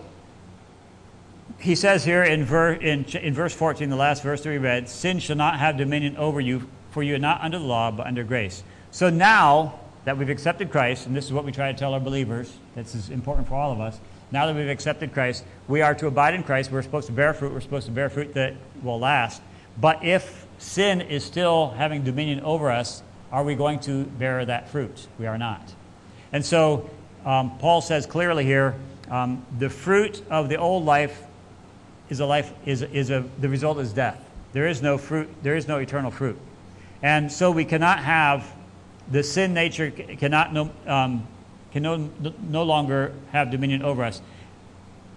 he 1.60 1.74
says 1.74 2.04
here 2.04 2.24
in, 2.24 2.44
ver, 2.44 2.72
in, 2.72 3.04
in 3.04 3.34
verse 3.34 3.54
14, 3.54 3.90
the 3.90 3.96
last 3.96 4.22
verse 4.22 4.42
that 4.42 4.48
we 4.48 4.58
read, 4.58 4.88
sin 4.88 5.18
shall 5.18 5.36
not 5.36 5.58
have 5.58 5.76
dominion 5.76 6.16
over 6.16 6.40
you, 6.40 6.68
for 6.90 7.02
you 7.02 7.14
are 7.14 7.18
not 7.18 7.42
under 7.42 7.58
the 7.58 7.64
law, 7.64 7.90
but 7.90 8.06
under 8.06 8.24
grace. 8.24 8.62
So 8.90 9.10
now 9.10 9.78
that 10.04 10.16
we've 10.16 10.30
accepted 10.30 10.70
Christ, 10.70 11.06
and 11.06 11.14
this 11.14 11.26
is 11.26 11.32
what 11.32 11.44
we 11.44 11.52
try 11.52 11.70
to 11.70 11.78
tell 11.78 11.92
our 11.92 12.00
believers, 12.00 12.56
this 12.74 12.94
is 12.94 13.10
important 13.10 13.46
for 13.46 13.54
all 13.56 13.72
of 13.72 13.80
us. 13.80 14.00
Now 14.32 14.46
that 14.46 14.56
we've 14.56 14.68
accepted 14.68 15.12
Christ, 15.12 15.44
we 15.68 15.82
are 15.82 15.94
to 15.96 16.06
abide 16.06 16.34
in 16.34 16.42
Christ. 16.42 16.70
We're 16.70 16.82
supposed 16.82 17.08
to 17.08 17.12
bear 17.12 17.34
fruit. 17.34 17.52
We're 17.52 17.60
supposed 17.60 17.86
to 17.86 17.92
bear 17.92 18.08
fruit 18.08 18.32
that 18.34 18.54
will 18.82 18.98
last. 18.98 19.42
But 19.78 20.02
if 20.02 20.46
sin 20.58 21.02
is 21.02 21.24
still 21.24 21.70
having 21.70 22.04
dominion 22.04 22.40
over 22.40 22.70
us, 22.70 23.02
are 23.30 23.44
we 23.44 23.54
going 23.54 23.80
to 23.80 24.04
bear 24.04 24.44
that 24.46 24.70
fruit? 24.70 25.08
We 25.18 25.26
are 25.26 25.38
not. 25.38 25.74
And 26.32 26.44
so 26.44 26.88
um, 27.24 27.58
Paul 27.58 27.80
says 27.82 28.06
clearly 28.06 28.44
here 28.44 28.76
um, 29.10 29.44
the 29.58 29.68
fruit 29.68 30.22
of 30.30 30.48
the 30.48 30.56
old 30.56 30.84
life 30.84 31.26
is 32.10 32.20
a 32.20 32.26
life 32.26 32.52
is, 32.66 32.82
is 32.82 33.10
a 33.10 33.24
the 33.38 33.48
result 33.48 33.78
is 33.78 33.92
death. 33.92 34.22
There 34.52 34.66
is 34.66 34.82
no 34.82 34.98
fruit. 34.98 35.28
There 35.42 35.56
is 35.56 35.66
no 35.66 35.78
eternal 35.78 36.10
fruit, 36.10 36.38
and 37.02 37.30
so 37.30 37.50
we 37.50 37.64
cannot 37.64 38.00
have 38.00 38.52
the 39.10 39.22
sin 39.22 39.54
nature 39.54 39.90
cannot 39.90 40.52
no, 40.52 40.70
um, 40.86 41.26
can 41.72 41.82
no, 41.82 42.10
no 42.48 42.62
longer 42.62 43.12
have 43.32 43.50
dominion 43.50 43.82
over 43.82 44.04
us. 44.04 44.20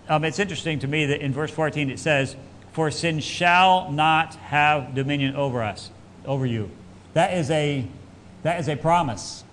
Um, 0.09 0.23
it's 0.23 0.39
interesting 0.39 0.79
to 0.79 0.87
me 0.87 1.05
that 1.07 1.21
in 1.21 1.33
verse 1.33 1.51
14 1.51 1.89
it 1.89 1.99
says, 1.99 2.35
"For 2.71 2.91
sin 2.91 3.19
shall 3.19 3.91
not 3.91 4.35
have 4.35 4.93
dominion 4.95 5.35
over 5.35 5.63
us, 5.63 5.89
over 6.25 6.45
you." 6.45 6.69
That 7.13 7.33
is 7.33 7.49
a 7.49 7.85
that 8.43 8.59
is 8.59 8.69
a 8.69 8.75
promise. 8.75 9.43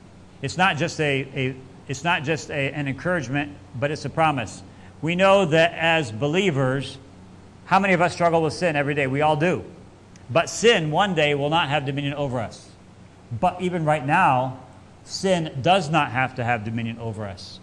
It's 0.43 0.57
not 0.57 0.77
just 0.77 1.01
a, 1.01 1.29
a 1.35 1.57
it's 1.89 2.05
not 2.05 2.23
just 2.23 2.51
a, 2.51 2.73
an 2.73 2.87
encouragement, 2.87 3.57
but 3.79 3.91
it's 3.91 4.05
a 4.05 4.11
promise. 4.11 4.63
We 5.03 5.17
know 5.17 5.47
that 5.47 5.73
as 5.73 6.13
believers, 6.13 6.99
how 7.71 7.79
many 7.79 7.95
of 7.95 8.00
us 8.00 8.12
struggle 8.12 8.43
with 8.43 8.53
sin 8.53 8.75
every 8.75 8.97
day? 8.97 9.07
We 9.07 9.23
all 9.23 9.37
do. 9.37 9.65
But 10.29 10.50
sin 10.50 10.91
one 10.91 11.15
day 11.15 11.37
will 11.37 11.50
not 11.50 11.69
have 11.69 11.87
dominion 11.87 12.15
over 12.15 12.41
us. 12.41 12.69
But 13.39 13.62
even 13.62 13.85
right 13.85 14.05
now, 14.05 14.59
sin 15.05 15.57
does 15.62 15.89
not 15.89 16.11
have 16.11 16.35
to 16.35 16.43
have 16.43 16.65
dominion 16.65 16.99
over 16.99 17.25
us. 17.25 17.61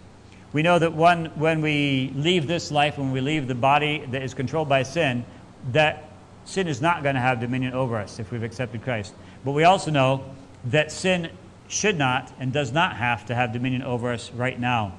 We 0.53 0.61
know 0.61 0.79
that 0.79 0.93
when, 0.93 1.25
when 1.35 1.59
we 1.59 2.13
leave 2.15 2.47
this 2.47 2.71
life, 2.71 2.97
when 2.97 3.11
we 3.11 3.19
leave 3.19 3.49
the 3.49 3.55
body 3.55 4.01
that 4.11 4.21
is 4.21 4.33
controlled 4.33 4.69
by 4.69 4.83
sin, 4.83 5.25
that 5.73 6.09
sin 6.45 6.69
is 6.69 6.81
not 6.81 7.03
going 7.03 7.15
to 7.15 7.21
have 7.21 7.41
dominion 7.41 7.73
over 7.73 7.97
us 7.97 8.17
if 8.17 8.31
we've 8.31 8.43
accepted 8.43 8.83
Christ. 8.83 9.13
But 9.43 9.51
we 9.51 9.65
also 9.65 9.91
know 9.91 10.23
that 10.63 10.89
sin 10.89 11.29
should 11.67 11.97
not 11.97 12.31
and 12.39 12.53
does 12.53 12.71
not 12.71 12.95
have 12.95 13.25
to 13.25 13.35
have 13.35 13.51
dominion 13.51 13.81
over 13.81 14.13
us 14.13 14.31
right 14.31 14.57
now. 14.57 14.93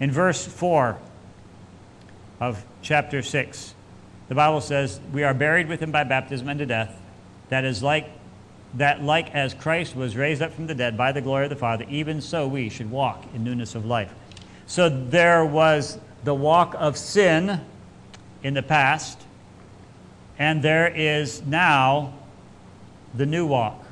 In 0.00 0.10
verse 0.10 0.44
4 0.44 0.98
of 2.40 2.64
chapter 2.82 3.22
6, 3.22 3.76
the 4.28 4.34
Bible 4.34 4.60
says, 4.60 5.00
We 5.12 5.24
are 5.24 5.34
buried 5.34 5.68
with 5.68 5.80
him 5.80 5.90
by 5.90 6.04
baptism 6.04 6.48
unto 6.48 6.66
death, 6.66 7.00
that 7.48 7.64
is 7.64 7.82
like 7.82 8.10
that 8.74 9.02
like 9.02 9.34
as 9.34 9.54
Christ 9.54 9.96
was 9.96 10.16
raised 10.16 10.42
up 10.42 10.52
from 10.52 10.66
the 10.66 10.74
dead 10.74 10.96
by 10.96 11.12
the 11.12 11.20
glory 11.20 11.44
of 11.44 11.50
the 11.50 11.56
Father, 11.56 11.86
even 11.88 12.20
so 12.20 12.46
we 12.46 12.68
should 12.68 12.90
walk 12.90 13.24
in 13.34 13.42
newness 13.42 13.74
of 13.74 13.86
life. 13.86 14.12
So 14.66 14.88
there 14.90 15.44
was 15.44 15.98
the 16.24 16.34
walk 16.34 16.74
of 16.78 16.96
sin 16.96 17.60
in 18.42 18.54
the 18.54 18.62
past, 18.62 19.18
and 20.38 20.62
there 20.62 20.88
is 20.88 21.42
now 21.46 22.12
the 23.14 23.24
new 23.24 23.46
walk. 23.46 23.82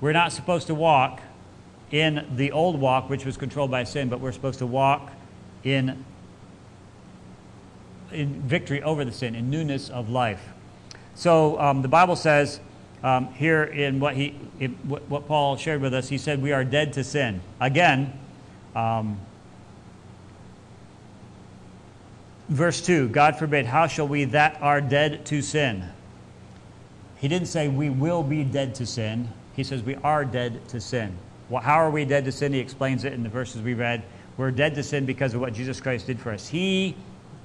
We're 0.00 0.12
not 0.12 0.32
supposed 0.32 0.68
to 0.68 0.74
walk 0.74 1.20
in 1.90 2.26
the 2.36 2.52
old 2.52 2.80
walk, 2.80 3.10
which 3.10 3.24
was 3.24 3.36
controlled 3.36 3.70
by 3.70 3.84
sin, 3.84 4.08
but 4.08 4.20
we're 4.20 4.32
supposed 4.32 4.60
to 4.60 4.66
walk 4.66 5.12
in, 5.64 6.04
victory 8.12 8.82
over 8.82 9.04
the 9.04 9.12
sin, 9.12 9.34
in 9.34 9.50
newness 9.50 9.88
of 9.90 10.08
life. 10.08 10.42
So 11.14 11.60
um, 11.60 11.82
the 11.82 11.88
Bible 11.88 12.16
says, 12.16 12.60
um, 13.02 13.32
here 13.34 13.64
in 13.64 13.98
what, 14.00 14.14
he, 14.14 14.34
in 14.60 14.72
what, 14.84 15.08
what, 15.08 15.26
Paul 15.26 15.56
shared 15.56 15.80
with 15.80 15.92
us, 15.92 16.08
he 16.08 16.18
said, 16.18 16.40
We 16.40 16.52
are 16.52 16.62
dead 16.62 16.92
to 16.92 17.02
sin. 17.02 17.40
Again, 17.60 18.16
um, 18.76 19.18
verse 22.48 22.80
2 22.82 23.08
God 23.08 23.38
forbid, 23.38 23.66
how 23.66 23.86
shall 23.86 24.06
we 24.06 24.24
that 24.24 24.58
are 24.60 24.80
dead 24.80 25.26
to 25.26 25.42
sin? 25.42 25.84
He 27.18 27.28
didn't 27.28 27.48
say 27.48 27.68
we 27.68 27.90
will 27.90 28.22
be 28.22 28.44
dead 28.44 28.74
to 28.76 28.86
sin. 28.86 29.28
He 29.54 29.64
says 29.64 29.82
we 29.82 29.96
are 29.96 30.24
dead 30.24 30.66
to 30.68 30.80
sin. 30.80 31.16
Well, 31.48 31.62
how 31.62 31.76
are 31.76 31.90
we 31.90 32.04
dead 32.04 32.24
to 32.24 32.32
sin? 32.32 32.52
He 32.52 32.58
explains 32.58 33.04
it 33.04 33.12
in 33.12 33.22
the 33.22 33.28
verses 33.28 33.62
we 33.62 33.74
read. 33.74 34.02
We're 34.36 34.50
dead 34.50 34.74
to 34.76 34.82
sin 34.82 35.04
because 35.06 35.34
of 35.34 35.40
what 35.40 35.52
Jesus 35.52 35.80
Christ 35.80 36.06
did 36.06 36.18
for 36.18 36.32
us. 36.32 36.48
He, 36.48 36.96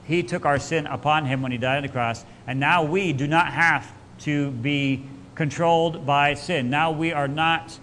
he 0.07 0.23
took 0.23 0.45
our 0.45 0.59
sin 0.59 0.87
upon 0.87 1.25
him 1.25 1.41
when 1.41 1.51
he 1.51 1.57
died 1.57 1.77
on 1.77 1.83
the 1.83 1.89
cross, 1.89 2.25
and 2.47 2.59
now 2.59 2.83
we 2.83 3.13
do 3.13 3.27
not 3.27 3.51
have 3.51 3.91
to 4.19 4.51
be 4.51 5.05
controlled 5.35 6.05
by 6.05 6.33
sin. 6.33 6.69
Now 6.69 6.91
we 6.91 7.13
are 7.13 7.27
not 7.27 7.77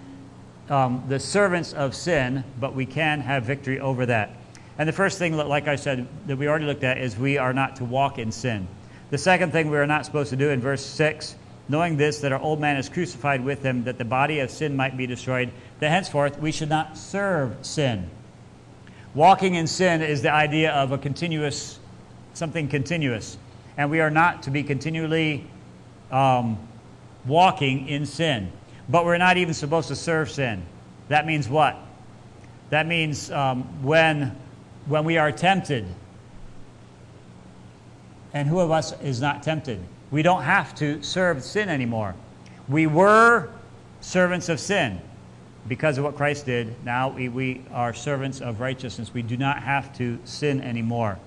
um, 0.69 1.05
the 1.09 1.21
servants 1.21 1.73
of 1.73 1.95
sin, 1.95 2.43
but 2.59 2.75
we 2.75 2.87
can 2.87 3.21
have 3.21 3.45
victory 3.45 3.79
over 3.79 4.07
that. 4.07 4.31
And 4.79 4.89
the 4.89 4.93
first 4.93 5.19
thing, 5.19 5.37
like 5.37 5.69
I 5.69 5.77
said, 5.77 6.09
that 6.27 6.37
we 6.37 6.49
already 6.49 6.65
looked 6.65 6.83
at 6.83 6.99
is 6.99 7.17
we 7.17 7.39
are 7.39 7.53
not 7.53 7.77
to 7.77 7.85
walk 7.85 8.19
in 8.19 8.33
sin. 8.33 8.67
The 9.11 9.19
second 9.19 9.53
thing 9.53 9.71
we 9.71 9.77
are 9.77 9.87
not 9.87 10.05
supposed 10.05 10.31
to 10.31 10.37
do 10.37 10.51
in 10.51 10.61
verse 10.61 10.85
6 10.85 11.37
knowing 11.69 11.97
this, 11.97 12.21
that 12.21 12.33
our 12.33 12.41
old 12.41 12.61
man 12.61 12.77
is 12.77 12.89
crucified 12.89 13.43
with 13.43 13.63
him, 13.63 13.85
that 13.85 13.99
the 13.99 14.05
body 14.05 14.41
of 14.41 14.51
sin 14.51 14.77
might 14.77 14.97
be 14.97 15.07
destroyed, 15.07 15.51
that 15.81 15.91
henceforth 15.91 16.39
we 16.39 16.53
should 16.53 16.69
not 16.69 16.97
serve 16.97 17.57
sin. 17.63 18.11
Walking 19.15 19.55
in 19.55 19.67
sin 19.67 20.03
is 20.03 20.23
the 20.23 20.33
idea 20.33 20.73
of 20.73 20.93
a 20.93 20.99
continuous, 20.99 21.79
something 22.35 22.69
continuous. 22.69 23.39
And 23.77 23.91
we 23.91 24.01
are 24.01 24.11
not 24.11 24.43
to 24.45 24.51
be 24.51 24.63
continually 24.63 25.47
um, 26.11 26.59
walking 27.27 27.89
in 27.89 28.07
sin. 28.07 28.53
But 28.89 29.05
we're 29.05 29.19
not 29.19 29.37
even 29.37 29.55
supposed 29.55 29.89
to 29.89 29.97
serve 29.97 30.31
sin. 30.31 30.63
That 31.09 31.27
means 31.27 31.49
what? 31.49 31.77
That 32.71 32.87
means 32.87 33.31
um, 33.31 33.63
when, 33.83 34.37
when 34.87 35.05
we 35.05 35.17
are 35.19 35.33
tempted, 35.33 35.87
and 38.33 38.49
who 38.49 38.59
of 38.61 38.71
us 38.71 38.99
is 39.01 39.21
not 39.21 39.43
tempted? 39.43 39.81
We 40.11 40.23
don't 40.23 40.43
have 40.43 40.75
to 40.77 41.03
serve 41.03 41.43
sin 41.43 41.69
anymore. 41.69 42.15
We 42.69 42.87
were 42.87 43.49
servants 44.01 44.49
of 44.49 44.61
sin 44.61 45.01
because 45.69 45.99
of 45.99 46.05
what 46.05 46.17
Christ 46.17 46.47
did. 46.47 46.75
Now 46.85 47.09
we, 47.09 47.29
we 47.29 47.63
are 47.73 47.95
servants 47.95 48.41
of 48.41 48.61
righteousness. 48.61 49.15
We 49.15 49.23
do 49.23 49.37
not 49.37 49.63
have 49.63 49.97
to 49.99 50.19
sin 50.25 50.61
anymore. 50.61 51.19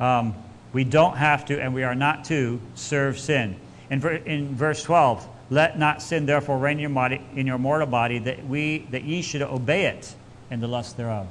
Um, 0.00 0.34
we 0.76 0.84
don't 0.84 1.16
have 1.16 1.46
to, 1.46 1.58
and 1.58 1.72
we 1.72 1.84
are 1.84 1.94
not 1.94 2.26
to, 2.26 2.60
serve 2.74 3.18
sin. 3.18 3.56
In, 3.88 4.06
in 4.26 4.54
verse 4.54 4.82
12, 4.82 5.26
let 5.48 5.78
not 5.78 6.02
sin 6.02 6.26
therefore 6.26 6.58
reign 6.58 6.76
in 6.76 6.80
your, 6.80 6.90
body, 6.90 7.22
in 7.34 7.46
your 7.46 7.56
mortal 7.56 7.86
body, 7.86 8.18
that, 8.18 8.46
we, 8.46 8.86
that 8.90 9.02
ye 9.02 9.22
should 9.22 9.40
obey 9.40 9.86
it 9.86 10.14
in 10.50 10.60
the 10.60 10.68
lust 10.68 10.98
thereof. 10.98 11.28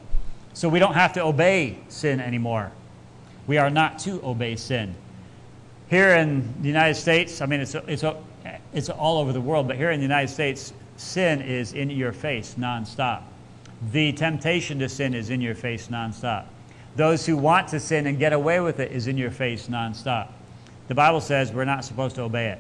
So 0.56 0.68
we 0.68 0.80
don't 0.80 0.96
have 0.96 1.14
to 1.14 1.24
obey 1.24 1.78
sin 1.90 2.20
anymore. 2.20 2.72
We 3.46 3.60
are 3.60 3.70
not 3.70 4.00
to 4.00 4.20
obey 4.26 4.56
sin. 4.56 4.96
Here 5.92 6.16
in 6.16 6.52
the 6.64 6.68
United 6.68 6.96
States, 6.96 7.40
I 7.40 7.46
mean, 7.46 7.60
it's, 7.60 7.76
it's, 7.76 8.04
it's 8.74 8.90
all 8.90 9.20
over 9.20 9.32
the 9.32 9.42
world, 9.42 9.68
but 9.68 9.78
here 9.78 9.92
in 9.92 10.00
the 10.00 10.06
United 10.06 10.34
States, 10.34 10.74
sin 10.98 11.44
is 11.44 11.74
in 11.74 11.92
your 11.92 12.14
face 12.14 12.56
nonstop. 12.58 13.22
The 13.92 14.12
temptation 14.14 14.80
to 14.80 14.90
sin 14.90 15.14
is 15.14 15.30
in 15.30 15.40
your 15.40 15.54
face 15.54 15.90
nonstop. 15.90 16.46
Those 16.96 17.26
who 17.26 17.36
want 17.36 17.68
to 17.70 17.80
sin 17.80 18.08
and 18.08 18.18
get 18.18 18.34
away 18.34 18.60
with 18.60 18.80
it 18.80 18.92
is 18.92 19.08
in 19.08 19.18
your 19.18 19.32
face 19.32 19.68
nonstop. 19.68 20.30
The 20.88 20.96
Bible 20.96 21.22
says 21.22 21.52
we're 21.52 21.66
not 21.66 21.84
supposed 21.84 22.16
to 22.16 22.22
obey 22.22 22.50
it. 22.50 22.60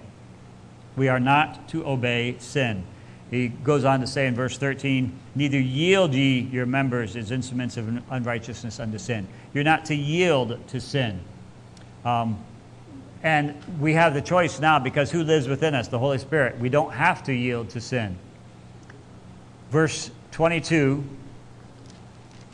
We 0.96 1.08
are 1.08 1.20
not 1.20 1.68
to 1.70 1.86
obey 1.86 2.38
sin. 2.40 2.84
He 3.32 3.48
goes 3.48 3.86
on 3.86 4.02
to 4.02 4.08
say 4.08 4.28
in 4.28 4.36
verse 4.36 4.58
13, 4.58 5.12
Neither 5.36 5.60
yield 5.60 6.14
ye 6.14 6.40
your 6.40 6.66
members 6.66 7.16
as 7.16 7.32
instruments 7.32 7.78
of 7.78 8.02
unrighteousness 8.12 8.80
unto 8.80 8.98
sin. 8.98 9.28
You're 9.54 9.64
not 9.64 9.86
to 9.86 9.96
yield 9.96 10.60
to 10.68 10.80
sin. 10.80 11.20
Um, 12.04 12.38
and 13.24 13.56
we 13.80 13.94
have 13.94 14.14
the 14.14 14.22
choice 14.22 14.60
now 14.60 14.78
because 14.78 15.12
who 15.12 15.24
lives 15.24 15.48
within 15.48 15.74
us? 15.74 15.88
The 15.88 15.98
Holy 15.98 16.20
Spirit. 16.20 16.60
We 16.60 16.70
don't 16.70 16.94
have 16.94 17.24
to 17.24 17.34
yield 17.34 17.70
to 17.72 17.82
sin. 17.82 18.18
Verse 19.72 20.12
22, 20.32 21.04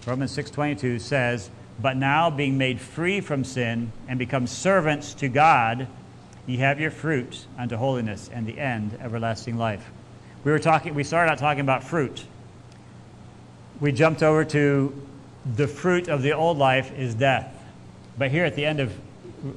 Romans 0.07 0.35
6:22 0.35 1.01
says, 1.01 1.49
"But 1.81 1.97
now 1.97 2.29
being 2.29 2.57
made 2.57 2.79
free 2.79 3.21
from 3.21 3.43
sin 3.43 3.91
and 4.07 4.19
become 4.19 4.47
servants 4.47 5.13
to 5.15 5.27
God, 5.27 5.87
ye 6.45 6.57
have 6.57 6.79
your 6.79 6.91
fruit 6.91 7.47
unto 7.57 7.75
holiness 7.77 8.29
and 8.33 8.45
the 8.45 8.59
end 8.59 8.97
everlasting 9.01 9.57
life." 9.57 9.89
We 10.43 10.51
were 10.51 10.59
talking 10.59 10.93
we 10.93 11.03
started 11.03 11.31
out 11.31 11.37
talking 11.37 11.61
about 11.61 11.83
fruit. 11.83 12.25
We 13.79 13.91
jumped 13.91 14.21
over 14.21 14.45
to 14.45 14.93
the 15.55 15.67
fruit 15.67 16.07
of 16.07 16.21
the 16.21 16.33
old 16.33 16.57
life 16.57 16.91
is 16.97 17.15
death. 17.15 17.55
But 18.17 18.29
here 18.29 18.45
at 18.45 18.55
the 18.55 18.65
end 18.65 18.79
of 18.79 18.93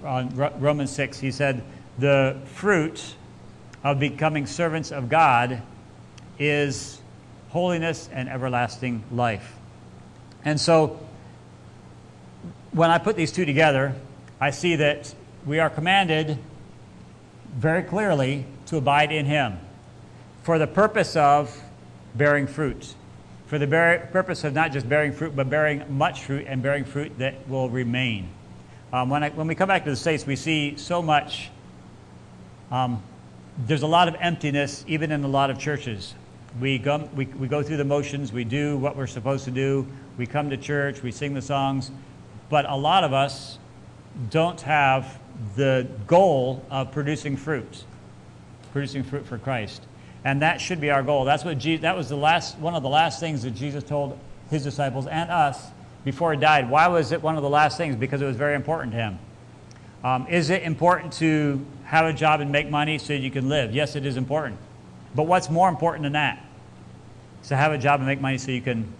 on 0.04 0.31
Romans 0.61 0.90
6, 0.90 1.21
he 1.21 1.31
said, 1.31 1.62
the 1.99 2.37
fruit 2.47 3.14
of 3.83 3.99
becoming 4.00 4.47
servants 4.47 4.90
of 4.90 5.09
God 5.09 5.61
is 6.38 7.00
holiness 7.50 8.09
and 8.12 8.28
everlasting 8.28 9.02
life. 9.12 9.57
And 10.45 10.61
so, 10.61 10.99
when 12.75 12.90
I 12.90 12.99
put 12.99 13.14
these 13.14 13.31
two 13.31 13.45
together, 13.45 13.95
I 14.40 14.50
see 14.50 14.75
that 14.76 15.14
we 15.47 15.61
are 15.61 15.71
commanded 15.71 16.38
very 17.57 17.85
clearly 17.85 18.45
to 18.66 18.76
abide 18.76 19.12
in 19.12 19.26
Him 19.26 19.59
for 20.43 20.59
the 20.59 20.66
purpose 20.66 21.14
of 21.14 21.57
bearing 22.16 22.49
fruit. 22.49 22.95
For 23.47 23.59
the 23.61 23.69
purpose 24.11 24.43
of 24.43 24.54
not 24.54 24.73
just 24.73 24.88
bearing 24.88 25.12
fruit, 25.12 25.37
but 25.37 25.49
bearing 25.49 25.85
much 25.97 26.25
fruit 26.25 26.47
and 26.49 26.62
bearing 26.62 26.85
fruit 26.85 27.16
that 27.19 27.49
will 27.49 27.71
remain. 27.71 28.28
Um, 28.93 29.09
when, 29.09 29.23
I, 29.23 29.31
when 29.31 29.47
we 29.47 29.54
come 29.54 29.69
back 29.69 29.85
to 29.85 29.90
the 29.90 29.97
States, 29.97 30.26
we 30.26 30.35
see 30.35 30.76
so 30.76 31.00
much, 31.00 31.50
um, 32.73 33.00
there's 33.66 33.83
a 33.83 33.87
lot 33.87 34.09
of 34.09 34.16
emptiness 34.19 34.85
even 34.88 35.12
in 35.12 35.23
a 35.23 35.28
lot 35.28 35.49
of 35.49 35.61
churches. 35.61 36.14
We 36.61 36.78
go, 36.78 37.09
we, 37.14 37.26
we 37.26 37.47
go 37.47 37.62
through 37.62 37.76
the 37.76 37.85
motions, 37.85 38.33
we 38.33 38.43
do 38.43 38.76
what 38.78 38.97
we're 38.97 39.07
supposed 39.07 39.45
to 39.45 39.52
do, 39.52 39.87
we 40.16 40.26
come 40.26 40.50
to 40.50 40.57
church, 40.57 41.02
we 41.02 41.12
sing 41.12 41.35
the 41.35 41.43
songs, 41.43 41.93
but 42.54 42.70
a 42.70 42.76
lot 42.76 43.02
of 43.02 43.12
us 43.12 43.58
don't 44.30 44.61
have 44.61 45.18
the 45.56 45.88
goal 46.06 46.64
of 46.70 46.92
producing 46.92 47.37
fruit, 47.37 47.82
producing 48.73 49.02
fruit 49.02 49.26
for 49.26 49.38
Christ. 49.38 49.82
And 50.25 50.40
that 50.42 50.61
should 50.61 50.80
be 50.80 50.88
our 50.88 51.02
goal. 51.02 51.25
That's 51.25 51.44
what 51.44 51.58
Jesus, 51.58 51.82
that 51.82 51.96
was 51.96 52.11
the 52.11 52.16
last, 52.16 52.56
one 52.58 52.76
of 52.76 52.84
the 52.84 52.88
last 52.88 53.18
things 53.18 53.42
that 53.42 53.56
Jesus 53.56 53.82
told 53.82 54.16
his 54.50 54.62
disciples 54.62 55.08
and 55.08 55.32
us 55.32 55.73
before 56.04 56.32
he 56.32 56.38
died. 56.38 56.70
Why 56.70 56.87
was 56.87 57.11
it 57.11 57.20
one 57.20 57.34
of 57.34 57.42
the 57.42 57.50
last 57.50 57.76
things? 57.76 57.96
Because 57.96 58.23
it 58.23 58.25
was 58.25 58.37
very 58.37 58.54
important 58.54 58.92
to 58.92 58.99
him. 58.99 59.18
Um, 60.04 60.28
is 60.28 60.50
it 60.50 60.62
important 60.62 61.12
to 61.14 61.61
have 61.87 62.06
a 62.06 62.12
job 62.12 62.40
and 62.40 62.52
make 62.52 62.70
money 62.70 62.99
so 62.99 63.14
you 63.14 63.32
can 63.32 63.49
live? 63.49 63.75
Yes, 63.75 63.96
it 63.96 64.06
is 64.06 64.16
important. 64.16 64.58
But 65.12 65.25
what's 65.25 65.50
more 65.50 65.68
important 65.68 66.04
than 66.04 66.12
that? 66.12 66.46
To 67.49 67.56
have 67.56 67.73
a 67.73 67.78
job 67.78 67.99
and 67.99 68.06
make 68.06 68.20
money 68.20 68.38
so 68.38 68.52
you 68.52 68.62
can 68.62 68.94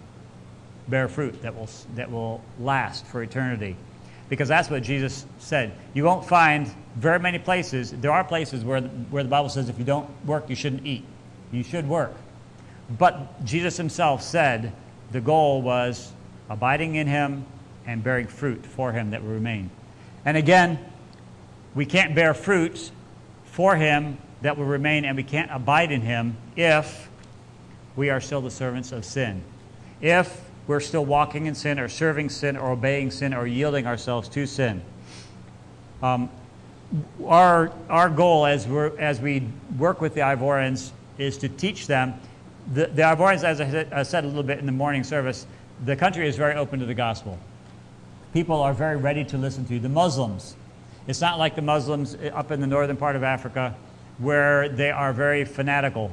bear 0.87 1.07
fruit 1.07 1.41
that 1.41 1.55
will, 1.55 1.69
that 1.95 2.11
will 2.11 2.41
last 2.59 3.05
for 3.05 3.23
eternity. 3.23 3.75
Because 4.29 4.47
that's 4.47 4.69
what 4.69 4.83
Jesus 4.83 5.25
said. 5.39 5.73
You 5.93 6.03
won't 6.03 6.25
find 6.25 6.73
very 6.95 7.19
many 7.19 7.39
places, 7.39 7.91
there 7.91 8.11
are 8.11 8.23
places 8.23 8.63
where, 8.63 8.81
where 8.81 9.23
the 9.23 9.29
Bible 9.29 9.49
says 9.49 9.69
if 9.69 9.77
you 9.77 9.85
don't 9.85 10.09
work, 10.25 10.49
you 10.49 10.55
shouldn't 10.55 10.85
eat. 10.85 11.03
You 11.51 11.63
should 11.63 11.87
work. 11.87 12.13
But 12.97 13.43
Jesus 13.45 13.77
himself 13.77 14.21
said 14.21 14.73
the 15.11 15.21
goal 15.21 15.61
was 15.61 16.11
abiding 16.49 16.95
in 16.95 17.07
him 17.07 17.45
and 17.85 18.03
bearing 18.03 18.27
fruit 18.27 18.65
for 18.65 18.91
him 18.91 19.11
that 19.11 19.23
will 19.23 19.31
remain. 19.31 19.69
And 20.23 20.37
again, 20.37 20.79
we 21.75 21.85
can't 21.85 22.15
bear 22.15 22.33
fruit 22.33 22.91
for 23.45 23.75
him 23.75 24.17
that 24.41 24.57
will 24.57 24.65
remain, 24.65 25.05
and 25.05 25.15
we 25.15 25.23
can't 25.23 25.51
abide 25.51 25.91
in 25.91 26.01
him 26.01 26.37
if 26.55 27.09
we 27.95 28.09
are 28.09 28.21
still 28.21 28.41
the 28.41 28.51
servants 28.51 28.91
of 28.91 29.05
sin. 29.05 29.41
If 30.01 30.44
we're 30.67 30.79
still 30.79 31.05
walking 31.05 31.45
in 31.45 31.55
sin, 31.55 31.79
or 31.79 31.87
serving 31.87 32.29
sin, 32.29 32.57
or 32.57 32.71
obeying 32.71 33.11
sin, 33.11 33.33
or 33.33 33.45
yielding 33.45 33.85
ourselves 33.85 34.27
to 34.29 34.45
sin. 34.45 34.81
Um, 36.01 36.29
our, 37.25 37.71
our 37.89 38.09
goal 38.09 38.45
as, 38.45 38.67
we're, 38.67 38.97
as 38.97 39.19
we 39.19 39.47
work 39.77 40.01
with 40.01 40.13
the 40.13 40.21
Ivorians 40.21 40.91
is 41.17 41.37
to 41.39 41.49
teach 41.49 41.87
them. 41.87 42.13
The, 42.73 42.87
the 42.87 43.01
Ivorians, 43.01 43.43
as 43.43 43.61
I 43.61 44.03
said 44.03 44.23
a 44.23 44.27
little 44.27 44.43
bit 44.43 44.59
in 44.59 44.65
the 44.65 44.71
morning 44.71 45.03
service, 45.03 45.45
the 45.83 45.95
country 45.95 46.27
is 46.27 46.35
very 46.35 46.55
open 46.55 46.79
to 46.79 46.85
the 46.85 46.93
gospel. 46.93 47.37
People 48.33 48.61
are 48.61 48.73
very 48.73 48.97
ready 48.97 49.23
to 49.25 49.37
listen 49.37 49.65
to. 49.65 49.79
The 49.79 49.89
Muslims, 49.89 50.55
it's 51.07 51.21
not 51.21 51.37
like 51.37 51.55
the 51.55 51.61
Muslims 51.61 52.17
up 52.33 52.51
in 52.51 52.59
the 52.59 52.67
northern 52.67 52.97
part 52.97 53.15
of 53.15 53.23
Africa 53.23 53.75
where 54.17 54.69
they 54.69 54.91
are 54.91 55.13
very 55.13 55.45
fanatical. 55.45 56.11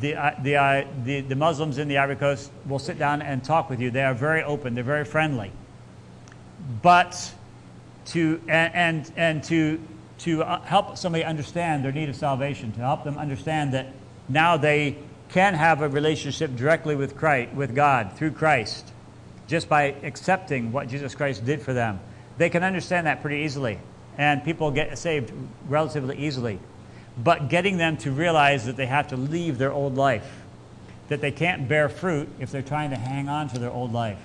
The, 0.00 0.14
uh, 0.14 0.34
the, 0.42 0.56
uh, 0.56 0.86
the, 1.04 1.20
the 1.22 1.36
Muslims 1.36 1.78
in 1.78 1.88
the 1.88 1.98
Ivory 1.98 2.16
Coast 2.16 2.50
will 2.66 2.78
sit 2.78 2.98
down 2.98 3.22
and 3.22 3.42
talk 3.42 3.70
with 3.70 3.80
you. 3.80 3.90
They 3.90 4.04
are 4.04 4.14
very 4.14 4.42
open, 4.42 4.74
they're 4.74 4.84
very 4.84 5.04
friendly. 5.04 5.50
But 6.82 7.32
to, 8.06 8.40
and, 8.48 8.74
and, 8.74 9.12
and 9.16 9.44
to, 9.44 9.80
to 10.18 10.42
uh, 10.42 10.60
help 10.62 10.98
somebody 10.98 11.24
understand 11.24 11.84
their 11.84 11.92
need 11.92 12.08
of 12.08 12.16
salvation, 12.16 12.72
to 12.72 12.80
help 12.80 13.04
them 13.04 13.16
understand 13.16 13.72
that 13.74 13.88
now 14.28 14.56
they 14.56 14.96
can 15.30 15.54
have 15.54 15.82
a 15.82 15.88
relationship 15.88 16.56
directly 16.56 16.96
with 16.96 17.16
Christ, 17.16 17.54
with 17.54 17.74
God 17.74 18.12
through 18.14 18.32
Christ, 18.32 18.92
just 19.46 19.68
by 19.68 19.94
accepting 20.02 20.72
what 20.72 20.88
Jesus 20.88 21.14
Christ 21.14 21.44
did 21.44 21.62
for 21.62 21.72
them. 21.72 22.00
They 22.36 22.50
can 22.50 22.62
understand 22.62 23.06
that 23.06 23.20
pretty 23.20 23.44
easily, 23.44 23.78
and 24.16 24.44
people 24.44 24.70
get 24.70 24.96
saved 24.98 25.32
relatively 25.68 26.18
easily. 26.18 26.58
But 27.22 27.48
getting 27.48 27.78
them 27.78 27.96
to 27.98 28.12
realize 28.12 28.66
that 28.66 28.76
they 28.76 28.86
have 28.86 29.08
to 29.08 29.16
leave 29.16 29.58
their 29.58 29.72
old 29.72 29.96
life, 29.96 30.42
that 31.08 31.20
they 31.20 31.32
can't 31.32 31.68
bear 31.68 31.88
fruit 31.88 32.28
if 32.38 32.52
they're 32.52 32.62
trying 32.62 32.90
to 32.90 32.96
hang 32.96 33.28
on 33.28 33.48
to 33.48 33.58
their 33.58 33.70
old 33.70 33.92
life, 33.92 34.20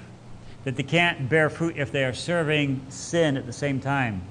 that 0.64 0.76
they 0.76 0.84
can't 0.84 1.28
bear 1.28 1.50
fruit 1.50 1.76
if 1.78 1.92
they 1.92 2.04
are 2.04 2.14
serving 2.14 2.86
sin 2.90 3.36
at 3.36 3.46
the 3.46 3.54
same 3.54 3.80
time, 3.80 4.22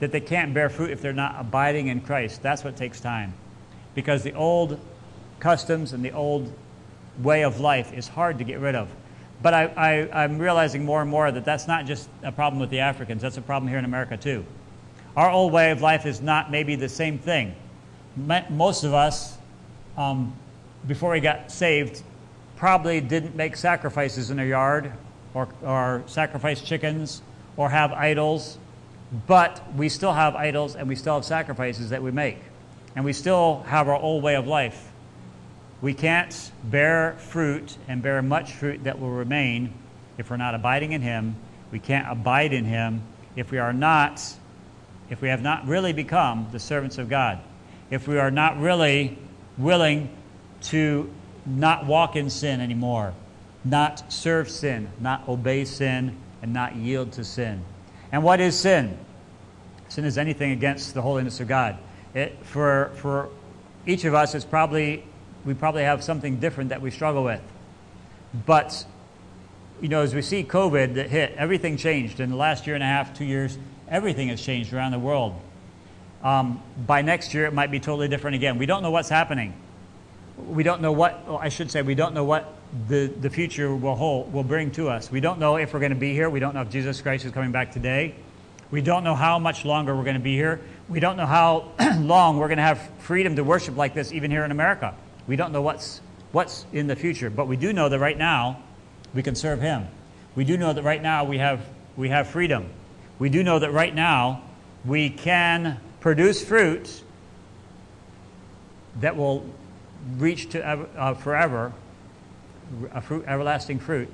that 0.00 0.12
they 0.12 0.20
can't 0.20 0.52
bear 0.52 0.68
fruit 0.68 0.90
if 0.90 1.00
they're 1.00 1.12
not 1.12 1.36
abiding 1.38 1.88
in 1.88 2.00
Christ. 2.00 2.42
That's 2.42 2.62
what 2.62 2.76
takes 2.76 3.00
time. 3.00 3.32
Because 3.94 4.22
the 4.22 4.34
old 4.34 4.78
customs 5.38 5.92
and 5.92 6.04
the 6.04 6.12
old 6.12 6.52
way 7.22 7.42
of 7.42 7.60
life 7.60 7.92
is 7.92 8.06
hard 8.06 8.38
to 8.38 8.44
get 8.44 8.60
rid 8.60 8.74
of. 8.74 8.88
But 9.42 9.54
I, 9.54 10.08
am 10.12 10.38
realizing 10.38 10.84
more 10.84 11.00
and 11.00 11.10
more 11.10 11.32
that 11.32 11.44
that's 11.44 11.66
not 11.66 11.86
just 11.86 12.08
a 12.22 12.30
problem 12.30 12.60
with 12.60 12.68
the 12.68 12.80
Africans, 12.80 13.22
that's 13.22 13.38
a 13.38 13.42
problem 13.42 13.68
here 13.68 13.78
in 13.78 13.86
America 13.86 14.16
too. 14.16 14.44
Our 15.16 15.30
old 15.30 15.52
way 15.52 15.70
of 15.70 15.80
life 15.80 16.04
is 16.06 16.20
not 16.20 16.50
maybe 16.50 16.76
the 16.76 16.88
same 16.88 17.18
thing. 17.18 17.54
Most 18.16 18.84
of 18.84 18.94
us, 18.94 19.38
um, 19.96 20.34
before 20.86 21.12
we 21.12 21.20
got 21.20 21.50
saved, 21.50 22.02
probably 22.56 23.00
didn't 23.00 23.34
make 23.34 23.56
sacrifices 23.56 24.30
in 24.30 24.38
our 24.38 24.44
yard 24.44 24.92
or, 25.34 25.48
or 25.62 26.02
sacrifice 26.06 26.60
chickens 26.60 27.22
or 27.56 27.70
have 27.70 27.92
idols, 27.92 28.58
but 29.26 29.62
we 29.76 29.88
still 29.88 30.12
have 30.12 30.34
idols 30.34 30.76
and 30.76 30.88
we 30.88 30.96
still 30.96 31.14
have 31.14 31.24
sacrifices 31.24 31.90
that 31.90 32.02
we 32.02 32.10
make. 32.10 32.38
And 32.96 33.04
we 33.04 33.12
still 33.12 33.62
have 33.66 33.88
our 33.88 33.96
old 33.96 34.22
way 34.22 34.34
of 34.34 34.46
life. 34.46 34.90
We 35.80 35.94
can't 35.94 36.52
bear 36.64 37.16
fruit 37.18 37.76
and 37.88 38.02
bear 38.02 38.20
much 38.20 38.52
fruit 38.52 38.84
that 38.84 39.00
will 39.00 39.10
remain 39.10 39.72
if 40.18 40.28
we're 40.28 40.36
not 40.36 40.54
abiding 40.54 40.92
in 40.92 41.00
Him. 41.00 41.36
We 41.72 41.78
can't 41.78 42.10
abide 42.10 42.52
in 42.52 42.64
Him 42.64 43.02
if 43.36 43.50
we 43.50 43.58
are 43.58 43.72
not, 43.72 44.22
if 45.08 45.22
we 45.22 45.28
have 45.28 45.42
not 45.42 45.66
really 45.66 45.92
become 45.92 46.48
the 46.52 46.58
servants 46.58 46.98
of 46.98 47.08
God. 47.08 47.40
If 47.90 48.06
we 48.06 48.18
are 48.18 48.30
not 48.30 48.58
really 48.60 49.18
willing 49.58 50.16
to 50.62 51.10
not 51.44 51.86
walk 51.86 52.16
in 52.16 52.30
sin 52.30 52.60
anymore, 52.60 53.14
not 53.64 54.12
serve 54.12 54.48
sin, 54.48 54.88
not 55.00 55.28
obey 55.28 55.64
sin, 55.64 56.16
and 56.42 56.52
not 56.52 56.76
yield 56.76 57.12
to 57.12 57.24
sin. 57.24 57.62
And 58.12 58.22
what 58.22 58.40
is 58.40 58.56
sin? 58.58 58.96
Sin 59.88 60.04
is 60.04 60.18
anything 60.18 60.52
against 60.52 60.94
the 60.94 61.02
holiness 61.02 61.40
of 61.40 61.48
God. 61.48 61.76
It, 62.14 62.38
for, 62.44 62.92
for 62.96 63.28
each 63.86 64.04
of 64.04 64.14
us, 64.14 64.34
it's 64.34 64.44
probably 64.44 65.04
we 65.44 65.54
probably 65.54 65.82
have 65.82 66.04
something 66.04 66.38
different 66.38 66.70
that 66.70 66.82
we 66.82 66.90
struggle 66.90 67.24
with. 67.24 67.40
But, 68.46 68.84
you 69.80 69.88
know, 69.88 70.02
as 70.02 70.14
we 70.14 70.22
see 70.22 70.44
COVID 70.44 70.94
that 70.94 71.10
hit, 71.10 71.34
everything 71.36 71.76
changed. 71.76 72.20
In 72.20 72.30
the 72.30 72.36
last 72.36 72.66
year 72.66 72.74
and 72.74 72.82
a 72.82 72.86
half, 72.86 73.16
two 73.16 73.24
years, 73.24 73.58
everything 73.88 74.28
has 74.28 74.40
changed 74.40 74.72
around 74.72 74.92
the 74.92 74.98
world. 74.98 75.34
Um, 76.22 76.62
by 76.86 77.02
next 77.02 77.32
year, 77.32 77.46
it 77.46 77.54
might 77.54 77.70
be 77.70 77.80
totally 77.80 78.08
different 78.08 78.36
again. 78.36 78.58
We 78.58 78.66
don't 78.66 78.82
know 78.82 78.90
what's 78.90 79.08
happening. 79.08 79.54
We 80.36 80.62
don't 80.62 80.80
know 80.80 80.92
what, 80.92 81.26
well, 81.26 81.38
I 81.38 81.48
should 81.48 81.70
say, 81.70 81.82
we 81.82 81.94
don't 81.94 82.14
know 82.14 82.24
what 82.24 82.54
the, 82.88 83.06
the 83.06 83.30
future 83.30 83.74
will 83.74 83.96
hold, 83.96 84.32
will 84.32 84.44
bring 84.44 84.70
to 84.72 84.88
us. 84.88 85.10
We 85.10 85.20
don't 85.20 85.38
know 85.38 85.56
if 85.56 85.72
we're 85.72 85.80
going 85.80 85.92
to 85.92 85.98
be 85.98 86.12
here. 86.12 86.30
We 86.30 86.40
don't 86.40 86.54
know 86.54 86.62
if 86.62 86.70
Jesus 86.70 87.00
Christ 87.00 87.24
is 87.24 87.32
coming 87.32 87.52
back 87.52 87.72
today. 87.72 88.14
We 88.70 88.80
don't 88.80 89.02
know 89.02 89.14
how 89.14 89.38
much 89.38 89.64
longer 89.64 89.96
we're 89.96 90.04
going 90.04 90.14
to 90.14 90.20
be 90.20 90.34
here. 90.34 90.60
We 90.88 91.00
don't 91.00 91.16
know 91.16 91.26
how 91.26 91.72
long 91.98 92.38
we're 92.38 92.48
going 92.48 92.58
to 92.58 92.62
have 92.64 92.90
freedom 92.98 93.36
to 93.36 93.44
worship 93.44 93.76
like 93.76 93.94
this, 93.94 94.12
even 94.12 94.30
here 94.30 94.44
in 94.44 94.50
America. 94.50 94.94
We 95.26 95.36
don't 95.36 95.52
know 95.52 95.62
what's, 95.62 96.00
what's 96.32 96.66
in 96.72 96.86
the 96.86 96.96
future, 96.96 97.30
but 97.30 97.48
we 97.48 97.56
do 97.56 97.72
know 97.72 97.88
that 97.88 97.98
right 97.98 98.16
now 98.16 98.62
we 99.14 99.22
can 99.22 99.34
serve 99.34 99.60
Him. 99.60 99.88
We 100.36 100.44
do 100.44 100.56
know 100.56 100.72
that 100.72 100.84
right 100.84 101.02
now 101.02 101.24
we 101.24 101.38
have, 101.38 101.64
we 101.96 102.10
have 102.10 102.28
freedom. 102.28 102.68
We 103.18 103.28
do 103.28 103.42
know 103.42 103.58
that 103.58 103.72
right 103.72 103.94
now 103.94 104.42
we 104.84 105.10
can 105.10 105.80
produce 106.00 106.44
fruit 106.44 107.02
that 109.00 109.16
will 109.16 109.44
reach 110.16 110.50
to 110.50 110.64
uh, 110.64 111.14
forever, 111.14 111.72
a 112.92 113.00
fruit, 113.00 113.24
everlasting 113.26 113.78
fruit, 113.78 114.08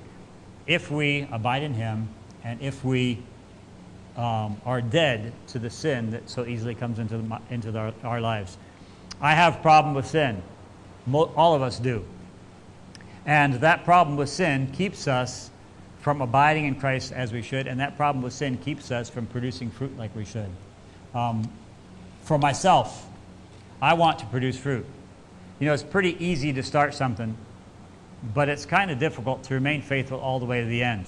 if 0.67 0.91
we 0.91 1.29
abide 1.31 1.63
in 1.63 1.75
Him 1.75 2.09
and 2.45 2.61
if 2.61 2.85
we 2.85 3.23
um, 4.17 4.61
are 4.65 4.81
dead 4.81 5.33
to 5.49 5.59
the 5.59 5.71
sin 5.71 6.11
that 6.11 6.29
so 6.29 6.47
easily 6.47 6.75
comes 6.75 6.99
into, 6.99 7.19
the, 7.19 7.41
into 7.51 7.71
the, 7.71 7.93
our 8.03 8.21
lives. 8.21 8.57
I 9.21 9.35
have 9.35 9.63
problem 9.63 9.95
with 9.95 10.07
sin. 10.07 10.43
Mo- 11.07 11.33
all 11.37 11.55
of 11.55 11.63
us 11.63 11.79
do. 11.79 12.05
And 13.27 13.55
that 13.55 13.85
problem 13.85 14.17
with 14.17 14.29
sin 14.29 14.71
keeps 14.73 15.07
us 15.07 15.51
from 16.01 16.23
abiding 16.23 16.67
in 16.67 16.77
Christ 16.77 17.13
as 17.13 17.33
we 17.33 17.43
should, 17.43 17.67
and 17.67 17.81
that 17.81 17.97
problem 17.97 18.23
with 18.23 18.33
sin 18.33 18.57
keeps 18.59 18.91
us 18.91 19.11
from 19.11 19.27
producing 19.27 19.71
fruit 19.71 19.97
like 19.99 20.15
we 20.15 20.25
should. 20.25 20.51
Um, 21.15 21.51
for 22.27 22.39
myself, 22.39 23.07
I 23.81 23.95
want 23.95 24.19
to 24.19 24.27
produce 24.27 24.59
fruit. 24.59 24.85
You 25.61 25.67
know, 25.67 25.73
it's 25.73 25.85
pretty 25.85 26.23
easy 26.23 26.53
to 26.55 26.63
start 26.63 26.93
something, 26.93 27.37
but 28.35 28.49
it's 28.49 28.67
kind 28.67 28.91
of 28.91 28.99
difficult 28.99 29.45
to 29.45 29.55
remain 29.55 29.81
faithful 29.81 30.19
all 30.19 30.41
the 30.41 30.45
way 30.45 30.61
to 30.61 30.67
the 30.67 30.83
end. 30.83 31.07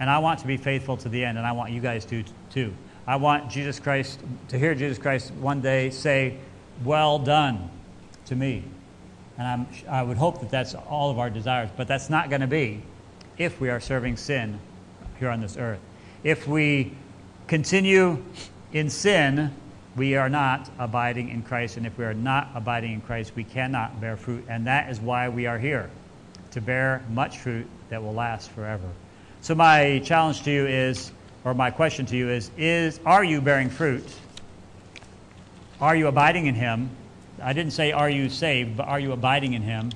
And 0.00 0.08
I 0.08 0.18
want 0.18 0.40
to 0.40 0.46
be 0.46 0.56
faithful 0.56 0.96
to 0.96 1.10
the 1.10 1.26
end, 1.26 1.36
and 1.36 1.46
I 1.46 1.52
want 1.52 1.72
you 1.72 1.80
guys 1.80 2.06
to 2.06 2.24
too. 2.50 2.72
I 3.06 3.16
want 3.16 3.50
Jesus 3.50 3.78
Christ 3.78 4.18
to 4.48 4.58
hear 4.58 4.74
Jesus 4.74 4.96
Christ 4.96 5.30
one 5.34 5.60
day 5.60 5.90
say, 5.90 6.38
"Well 6.84 7.18
done," 7.18 7.68
to 8.24 8.34
me, 8.34 8.64
and 9.36 9.46
I'm, 9.46 9.66
I 9.90 10.02
would 10.02 10.16
hope 10.16 10.40
that 10.40 10.48
that's 10.48 10.74
all 10.74 11.10
of 11.10 11.18
our 11.18 11.28
desires. 11.28 11.68
But 11.76 11.86
that's 11.86 12.08
not 12.08 12.30
going 12.30 12.40
to 12.40 12.46
be 12.46 12.82
if 13.36 13.60
we 13.60 13.68
are 13.68 13.80
serving 13.80 14.16
sin 14.16 14.58
here 15.18 15.28
on 15.28 15.42
this 15.42 15.58
earth. 15.58 15.80
If 16.24 16.48
we 16.48 16.92
continue 17.46 18.24
in 18.72 18.88
sin, 18.88 19.54
we 20.00 20.16
are 20.16 20.30
not 20.30 20.70
abiding 20.78 21.28
in 21.28 21.42
Christ, 21.42 21.76
and 21.76 21.86
if 21.86 21.98
we 21.98 22.06
are 22.06 22.14
not 22.14 22.48
abiding 22.54 22.94
in 22.94 23.02
Christ, 23.02 23.32
we 23.36 23.44
cannot 23.44 24.00
bear 24.00 24.16
fruit, 24.16 24.42
and 24.48 24.66
that 24.66 24.90
is 24.90 24.98
why 24.98 25.28
we 25.28 25.44
are 25.44 25.58
here 25.58 25.90
to 26.52 26.60
bear 26.62 27.04
much 27.10 27.36
fruit 27.36 27.66
that 27.90 28.02
will 28.02 28.14
last 28.14 28.50
forever. 28.52 28.88
So 29.42 29.54
my 29.54 30.00
challenge 30.02 30.42
to 30.44 30.50
you 30.50 30.66
is, 30.66 31.12
or 31.44 31.52
my 31.52 31.70
question 31.70 32.06
to 32.06 32.16
you 32.16 32.30
is, 32.30 32.50
is 32.56 32.98
are 33.04 33.22
you 33.22 33.42
bearing 33.42 33.68
fruit? 33.68 34.10
Are 35.82 35.94
you 35.94 36.06
abiding 36.06 36.46
in 36.46 36.54
him? 36.54 36.88
I 37.42 37.52
didn't 37.52 37.74
say 37.74 37.92
are 37.92 38.08
you 38.08 38.30
saved, 38.30 38.78
but 38.78 38.88
are 38.88 39.00
you 39.00 39.12
abiding 39.12 39.52
in 39.52 39.60
him? 39.60 39.92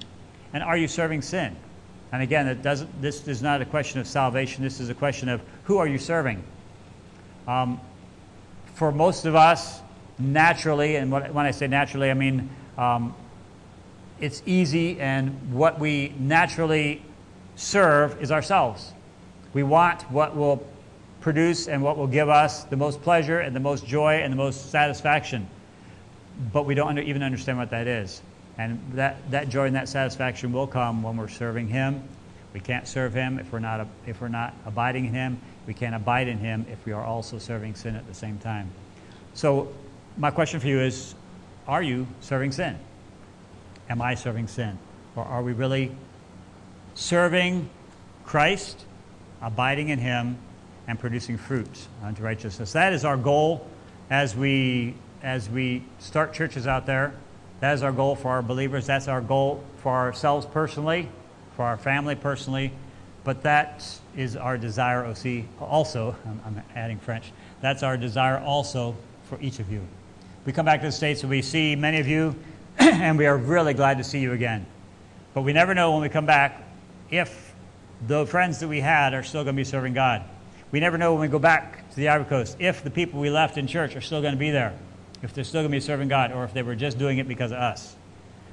And 0.52 0.62
are 0.62 0.76
you 0.76 0.86
serving 0.86 1.22
sin? 1.22 1.56
And 2.12 2.22
again, 2.22 2.46
it 2.46 2.60
doesn't, 2.60 3.00
this 3.00 3.26
is 3.26 3.40
not 3.40 3.62
a 3.62 3.64
question 3.64 4.00
of 4.00 4.06
salvation. 4.06 4.62
This 4.62 4.80
is 4.80 4.90
a 4.90 4.94
question 4.94 5.30
of 5.30 5.40
who 5.62 5.78
are 5.78 5.86
you 5.86 5.96
serving? 5.96 6.44
Um, 7.48 7.80
for 8.74 8.92
most 8.92 9.24
of 9.24 9.34
us, 9.34 9.80
naturally, 10.18 10.96
and 10.96 11.10
when 11.10 11.46
I 11.46 11.50
say 11.50 11.66
naturally, 11.66 12.10
I 12.10 12.14
mean 12.14 12.48
um, 12.78 13.14
it's 14.20 14.42
easy, 14.46 15.00
and 15.00 15.52
what 15.52 15.78
we 15.78 16.14
naturally 16.18 17.02
serve 17.56 18.20
is 18.22 18.30
ourselves. 18.30 18.92
We 19.52 19.62
want 19.62 20.02
what 20.10 20.36
will 20.36 20.66
produce 21.20 21.68
and 21.68 21.82
what 21.82 21.96
will 21.96 22.06
give 22.06 22.28
us 22.28 22.64
the 22.64 22.76
most 22.76 23.02
pleasure 23.02 23.40
and 23.40 23.56
the 23.56 23.60
most 23.60 23.86
joy 23.86 24.16
and 24.16 24.32
the 24.32 24.36
most 24.36 24.70
satisfaction. 24.70 25.48
But 26.52 26.66
we 26.66 26.74
don't 26.74 26.88
under, 26.88 27.02
even 27.02 27.22
understand 27.22 27.58
what 27.58 27.70
that 27.70 27.86
is. 27.86 28.20
And 28.58 28.80
that, 28.94 29.30
that 29.30 29.48
joy 29.48 29.66
and 29.66 29.76
that 29.76 29.88
satisfaction 29.88 30.52
will 30.52 30.66
come 30.66 31.02
when 31.02 31.16
we're 31.16 31.28
serving 31.28 31.68
Him. 31.68 32.02
We 32.52 32.60
can't 32.60 32.86
serve 32.86 33.14
Him 33.14 33.38
if 33.38 33.52
we're, 33.52 33.58
not, 33.58 33.86
if 34.06 34.20
we're 34.20 34.28
not 34.28 34.54
abiding 34.66 35.06
in 35.06 35.14
Him. 35.14 35.40
We 35.66 35.74
can't 35.74 35.94
abide 35.94 36.28
in 36.28 36.38
Him 36.38 36.66
if 36.70 36.84
we 36.84 36.92
are 36.92 37.04
also 37.04 37.38
serving 37.38 37.74
sin 37.74 37.96
at 37.96 38.06
the 38.06 38.14
same 38.14 38.38
time. 38.38 38.70
So, 39.34 39.72
my 40.16 40.30
question 40.30 40.60
for 40.60 40.66
you 40.66 40.80
is 40.80 41.14
Are 41.66 41.82
you 41.82 42.06
serving 42.20 42.52
sin? 42.52 42.78
Am 43.88 44.00
I 44.00 44.14
serving 44.14 44.48
sin? 44.48 44.78
Or 45.16 45.24
are 45.24 45.42
we 45.42 45.52
really 45.52 45.92
serving 46.94 47.68
Christ 48.24 48.84
abiding 49.44 49.90
in 49.90 49.98
Him, 49.98 50.38
and 50.86 50.98
producing 50.98 51.38
fruit 51.38 51.86
unto 52.02 52.22
righteousness. 52.22 52.72
That 52.72 52.92
is 52.92 53.04
our 53.04 53.16
goal 53.16 53.66
as 54.10 54.34
we, 54.34 54.94
as 55.22 55.48
we 55.48 55.82
start 55.98 56.32
churches 56.32 56.66
out 56.66 56.86
there. 56.86 57.14
That 57.60 57.74
is 57.74 57.82
our 57.82 57.92
goal 57.92 58.16
for 58.16 58.28
our 58.28 58.42
believers. 58.42 58.86
That's 58.86 59.08
our 59.08 59.20
goal 59.20 59.64
for 59.82 59.92
ourselves 59.92 60.46
personally, 60.46 61.08
for 61.56 61.64
our 61.64 61.76
family 61.76 62.14
personally. 62.14 62.72
But 63.22 63.42
that 63.44 63.98
is 64.16 64.36
our 64.36 64.58
desire, 64.58 65.04
aussi, 65.04 65.46
also. 65.60 66.16
I'm, 66.26 66.40
I'm 66.44 66.62
adding 66.74 66.98
French. 66.98 67.32
That's 67.60 67.82
our 67.82 67.96
desire 67.96 68.38
also 68.38 68.94
for 69.24 69.40
each 69.40 69.58
of 69.58 69.72
you. 69.72 69.86
We 70.46 70.52
come 70.52 70.66
back 70.66 70.80
to 70.80 70.86
the 70.86 70.92
States 70.92 71.22
and 71.22 71.30
we 71.30 71.40
see 71.40 71.74
many 71.74 72.00
of 72.00 72.06
you, 72.06 72.36
and 72.78 73.16
we 73.16 73.26
are 73.26 73.36
really 73.36 73.72
glad 73.72 73.98
to 73.98 74.04
see 74.04 74.18
you 74.18 74.32
again. 74.32 74.66
But 75.32 75.42
we 75.42 75.52
never 75.52 75.74
know 75.74 75.92
when 75.92 76.02
we 76.02 76.08
come 76.08 76.26
back 76.26 76.62
if 77.10 77.54
the 78.06 78.26
friends 78.26 78.60
that 78.60 78.68
we 78.68 78.80
had 78.80 79.14
are 79.14 79.22
still 79.22 79.42
going 79.42 79.56
to 79.56 79.60
be 79.60 79.64
serving 79.64 79.94
God. 79.94 80.22
We 80.70 80.80
never 80.80 80.98
know 80.98 81.12
when 81.12 81.22
we 81.22 81.28
go 81.28 81.38
back 81.38 81.88
to 81.90 81.96
the 81.96 82.08
Ivory 82.08 82.26
Coast 82.26 82.56
if 82.58 82.84
the 82.84 82.90
people 82.90 83.20
we 83.20 83.30
left 83.30 83.56
in 83.56 83.66
church 83.66 83.96
are 83.96 84.00
still 84.00 84.20
going 84.20 84.34
to 84.34 84.38
be 84.38 84.50
there, 84.50 84.76
if 85.22 85.32
they're 85.32 85.44
still 85.44 85.62
going 85.62 85.70
to 85.70 85.76
be 85.76 85.80
serving 85.80 86.08
God, 86.08 86.32
or 86.32 86.44
if 86.44 86.52
they 86.52 86.62
were 86.62 86.74
just 86.74 86.98
doing 86.98 87.18
it 87.18 87.26
because 87.26 87.50
of 87.52 87.58
us. 87.58 87.96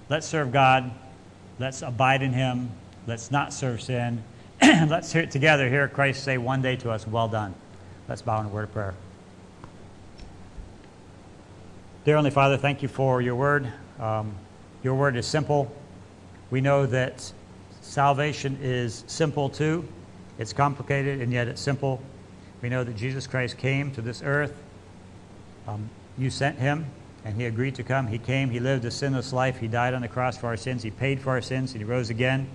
Let's 0.08 0.28
serve 0.28 0.52
God. 0.52 0.92
Let's 1.60 1.82
abide 1.82 2.22
in 2.22 2.32
Him. 2.32 2.72
Let's 3.06 3.32
not 3.32 3.54
serve 3.54 3.82
sin. 3.82 4.24
Let's 4.62 5.12
hear 5.12 5.24
it 5.24 5.32
together. 5.32 5.68
Hear 5.68 5.88
Christ 5.88 6.24
say 6.24 6.38
one 6.38 6.62
day 6.62 6.76
to 6.78 6.92
us, 6.92 7.06
Well 7.06 7.28
done. 7.28 7.54
Let's 8.08 8.22
bow 8.22 8.40
in 8.40 8.46
a 8.46 8.50
word 8.50 8.66
of 8.66 8.74
prayer. 8.74 8.94
Dear 12.04 12.16
Heavenly 12.16 12.32
Father, 12.32 12.58
thank 12.58 12.82
you 12.82 12.88
for 12.88 13.22
your 13.22 13.36
word. 13.36 13.72
Um, 14.00 14.34
your 14.82 14.96
word 14.96 15.16
is 15.16 15.28
simple. 15.28 15.72
We 16.50 16.60
know 16.60 16.88
that 16.88 17.32
Salvation 17.82 18.58
is 18.60 19.04
simple 19.06 19.50
too. 19.50 19.88
It's 20.40 20.52
complicated 20.52 21.22
and 21.22 21.32
yet 21.32 21.48
it's 21.48 21.62
simple. 21.62 22.02
We 22.64 22.70
know 22.70 22.84
that 22.84 22.96
Jesus 22.96 23.28
Christ 23.28 23.60
came 23.60 23.92
to 23.92 24.02
this 24.02 24.24
earth. 24.24 24.58
Um, 25.68 25.92
you 26.18 26.32
sent 26.32 26.58
him 26.58 26.88
and 27.24 27.36
he 27.36 27.46
agreed 27.46 27.76
to 27.76 27.84
come. 27.84 28.08
He 28.08 28.18
came, 28.18 28.50
he 28.50 28.60
lived 28.60 28.84
a 28.86 28.90
sinless 28.90 29.32
life. 29.32 29.60
He 29.60 29.68
died 29.68 29.94
on 29.94 30.02
the 30.02 30.08
cross 30.08 30.36
for 30.36 30.48
our 30.48 30.58
sins. 30.58 30.82
He 30.82 30.90
paid 30.90 31.22
for 31.22 31.30
our 31.30 31.42
sins 31.42 31.74
and 31.74 31.82
he 31.82 31.86
rose 31.86 32.10
again. 32.10 32.50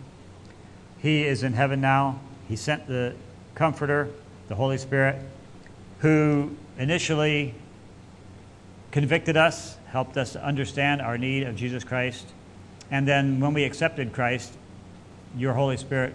He 0.99 1.25
is 1.25 1.45
in 1.45 1.53
heaven 1.53 1.81
now. 1.81 2.19
He 2.49 2.57
sent 2.57 2.89
the 2.89 3.15
Comforter, 3.55 4.09
the 4.49 4.57
Holy 4.57 4.77
Spirit, 4.77 5.23
who 6.01 6.57
initially 6.79 7.55
convicted 8.97 9.37
us, 9.37 9.77
helped 9.89 10.17
us 10.17 10.37
understand 10.37 11.03
our 11.03 11.19
need 11.19 11.43
of 11.43 11.55
Jesus 11.55 11.85
Christ. 11.85 12.25
And 12.91 13.07
then 13.07 13.39
when 13.41 13.53
we 13.53 13.63
accepted 13.63 14.11
Christ, 14.11 14.55
your 15.37 15.53
Holy 15.53 15.77
Spirit 15.77 16.15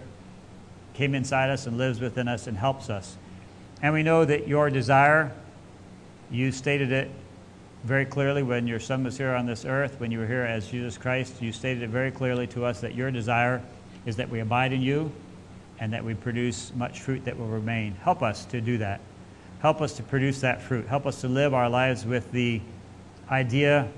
came 0.92 1.14
inside 1.14 1.48
us 1.48 1.68
and 1.68 1.78
lives 1.78 2.00
within 2.00 2.26
us 2.26 2.48
and 2.48 2.58
helps 2.58 2.90
us. 2.90 3.16
And 3.82 3.94
we 3.94 4.02
know 4.02 4.24
that 4.24 4.48
your 4.48 4.68
desire, 4.68 5.30
you 6.28 6.50
stated 6.50 6.90
it 6.90 7.08
very 7.84 8.04
clearly 8.04 8.42
when 8.42 8.66
your 8.66 8.80
son 8.80 9.04
was 9.04 9.16
here 9.16 9.36
on 9.36 9.46
this 9.46 9.64
earth, 9.64 10.00
when 10.00 10.10
you 10.10 10.18
were 10.18 10.26
here 10.26 10.42
as 10.42 10.66
Jesus 10.66 10.98
Christ, 10.98 11.40
you 11.40 11.52
stated 11.52 11.84
it 11.84 11.90
very 11.90 12.10
clearly 12.10 12.48
to 12.48 12.64
us 12.64 12.80
that 12.80 12.96
your 12.96 13.12
desire 13.12 13.62
is 14.06 14.16
that 14.16 14.28
we 14.28 14.40
abide 14.40 14.72
in 14.72 14.82
you 14.82 15.12
and 15.78 15.92
that 15.92 16.04
we 16.04 16.14
produce 16.14 16.72
much 16.74 16.98
fruit 16.98 17.24
that 17.26 17.38
will 17.38 17.46
remain. 17.46 17.92
Help 18.02 18.24
us 18.24 18.44
to 18.46 18.60
do 18.60 18.76
that. 18.78 19.00
Help 19.60 19.80
us 19.80 19.92
to 19.92 20.02
produce 20.02 20.40
that 20.40 20.60
fruit. 20.60 20.88
Help 20.88 21.06
us 21.06 21.20
to 21.20 21.28
live 21.28 21.54
our 21.54 21.70
lives 21.70 22.04
with 22.04 22.32
the 22.32 22.60
idea 23.32 23.88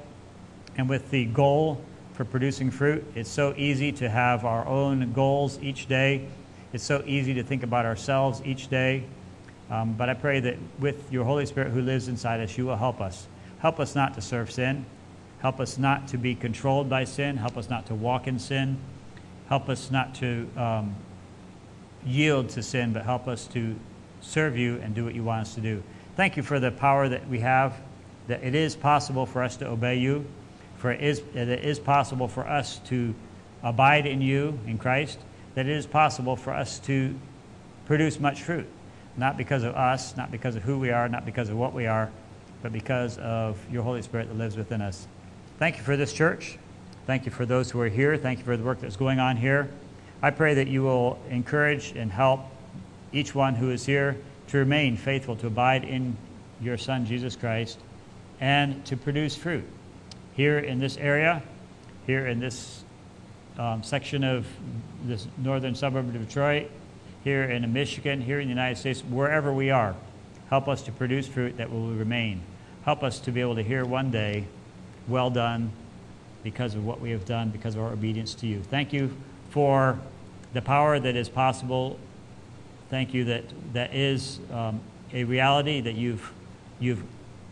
and 0.77 0.89
with 0.89 1.11
the 1.11 1.27
goal 1.27 1.83
for 2.15 2.25
producing 2.25 2.71
fruit. 2.71 3.05
It's 3.15 3.31
so 3.31 3.53
easy 3.57 3.91
to 3.93 4.09
have 4.09 4.45
our 4.45 4.65
own 4.67 5.13
goals 5.13 5.59
each 5.61 5.89
day. 5.89 6.29
It's 6.73 6.85
so 6.85 7.03
easy 7.07 7.35
to 7.35 7.43
think 7.43 7.63
about 7.63 7.85
ourselves 7.85 8.41
each 8.45 8.69
day. 8.69 9.05
Um, 9.71 9.95
but 9.95 10.09
I 10.09 10.15
pray 10.15 10.41
that 10.41 10.57
with 10.79 11.13
your 11.13 11.25
Holy 11.25 11.47
Spirit 11.47 11.73
who 11.73 11.83
lives 11.83 12.09
inside 12.09 12.41
us, 12.41 12.57
you 12.57 12.67
will 12.67 12.77
help 12.77 13.01
us. 13.01 13.27
Help 13.59 13.81
us 13.81 13.95
not 13.95 14.15
to 14.15 14.21
serve 14.21 14.51
sin. 14.51 14.87
Help 15.41 15.59
us 15.59 15.79
not 15.79 16.07
to 16.09 16.19
be 16.19 16.35
controlled 16.35 16.89
by 16.89 17.05
sin. 17.05 17.37
Help 17.37 17.57
us 17.57 17.69
not 17.69 17.87
to 17.87 17.95
walk 17.95 18.27
in 18.27 18.39
sin. 18.39 18.79
Help 19.49 19.69
us 19.69 19.91
not 19.91 20.15
to 20.17 20.49
um, 20.57 20.95
yield 22.07 22.49
to 22.51 22.63
sin, 22.63 22.93
but 22.93 23.05
help 23.05 23.27
us 23.27 23.47
to 23.49 23.75
serve 24.21 24.57
you 24.57 24.77
and 24.83 24.95
do 24.95 25.05
what 25.05 25.15
you 25.15 25.25
want 25.25 25.43
us 25.43 25.55
to 25.55 25.61
do. 25.61 25.83
Thank 26.17 26.37
you 26.37 26.43
for 26.43 26.61
the 26.61 26.71
power 26.71 27.09
that 27.09 27.29
we 27.29 27.41
have, 27.41 27.81
that 28.29 28.43
it 28.43 28.55
is 28.55 28.77
possible 28.77 29.27
for 29.27 29.43
us 29.43 29.57
to 29.59 29.67
obey 29.67 29.97
you 29.97 30.25
for 30.85 30.93
it 30.93 31.01
is, 31.01 31.23
it 31.33 31.49
is 31.49 31.79
possible 31.79 32.29
for 32.29 32.47
us 32.47 32.79
to 32.89 33.15
abide 33.63 34.05
in 34.05 34.21
you, 34.21 34.59
in 34.67 34.77
Christ, 34.77 35.19
that 35.55 35.65
it 35.65 35.73
is 35.73 35.87
possible 35.87 36.37
for 36.37 36.53
us 36.53 36.79
to 36.81 37.19
produce 37.87 38.21
much 38.21 38.43
fruit. 38.43 38.67
Not 39.17 39.39
because 39.39 39.63
of 39.63 39.75
us, 39.75 40.15
not 40.15 40.31
because 40.31 40.57
of 40.57 40.63
who 40.63 40.79
we 40.79 40.91
are, 40.91 41.09
not 41.09 41.25
because 41.25 41.49
of 41.49 41.57
what 41.57 41.73
we 41.73 41.87
are, 41.87 42.11
but 42.63 42.71
because 42.71 43.17
of 43.17 43.59
your 43.73 43.83
Holy 43.83 44.03
Spirit 44.03 44.29
that 44.29 44.37
lives 44.37 44.59
within 44.59 44.83
us. 44.83 45.09
Thank 45.59 45.79
you 45.79 45.83
for 45.85 45.97
this 45.97 46.13
church. 46.13 46.59
Thank 47.07 47.25
you 47.25 47.33
for 47.33 47.47
those 47.47 47.71
who 47.71 47.81
are 47.81 47.89
here. 47.89 48.19
Thank 48.19 48.41
you 48.41 48.45
for 48.45 48.59
the 48.59 48.63
work 48.63 48.81
that's 48.83 48.97
going 48.97 49.19
on 49.19 49.39
here. 49.39 49.71
I 50.21 50.33
pray 50.33 50.53
that 50.53 50.69
you 50.69 50.83
will 50.83 51.19
encourage 51.31 51.95
and 51.97 52.13
help 52.13 52.41
each 53.11 53.35
one 53.35 53.55
who 53.55 53.71
is 53.71 53.87
here 53.87 54.19
to 54.49 54.59
remain 54.59 54.99
faithful, 54.99 55.35
to 55.37 55.47
abide 55.47 55.85
in 55.85 56.15
your 56.61 56.77
Son, 56.77 57.07
Jesus 57.07 57.37
Christ, 57.37 57.79
and 58.41 58.85
to 58.87 58.97
produce 58.97 59.37
fruit. 59.37 59.65
Here 60.35 60.59
in 60.59 60.79
this 60.79 60.97
area, 60.97 61.43
here 62.07 62.27
in 62.27 62.41
this 62.41 62.85
um, 63.59 63.83
section 63.83 64.25
of 64.25 64.47
this 65.05 65.27
northern 65.39 65.75
suburb 65.75 66.09
of 66.09 66.27
Detroit, 66.27 66.71
here 67.23 67.45
in 67.45 67.73
Michigan, 67.73 68.21
here 68.21 68.41
in 68.41 68.49
the 68.49 68.55
United 68.55 68.77
States, 68.77 69.01
wherever 69.03 69.53
we 69.53 69.71
are, 69.71 69.95
help 70.51 70.69
us 70.69 70.83
to 70.83 70.93
produce 70.93 71.27
fruit 71.27 71.57
that 71.57 71.71
will 71.71 71.89
remain. 71.89 72.43
Help 72.85 73.03
us 73.03 73.19
to 73.21 73.33
be 73.33 73.41
able 73.41 73.55
to 73.55 73.63
hear 73.63 73.85
one 73.85 74.11
day, 74.11 74.45
well 75.09 75.31
done, 75.31 75.71
because 76.43 76.75
of 76.75 76.85
what 76.85 77.01
we 77.01 77.11
have 77.11 77.25
done, 77.25 77.49
because 77.49 77.75
of 77.75 77.81
our 77.81 77.93
obedience 77.93 78.35
to 78.35 78.47
you. 78.47 78.61
Thank 78.63 78.93
you 78.93 79.17
for 79.51 79.99
the 80.53 80.61
power 80.61 81.01
that 81.01 81.17
is 81.17 81.29
possible. 81.29 81.99
Thank 82.91 83.15
you 83.15 83.25
that 83.25 83.45
that 83.73 83.95
is 83.95 84.39
um, 84.53 84.81
a 85.13 85.25
reality 85.25 85.81
that 85.81 85.95
you've, 85.95 86.31
you've, 86.79 87.03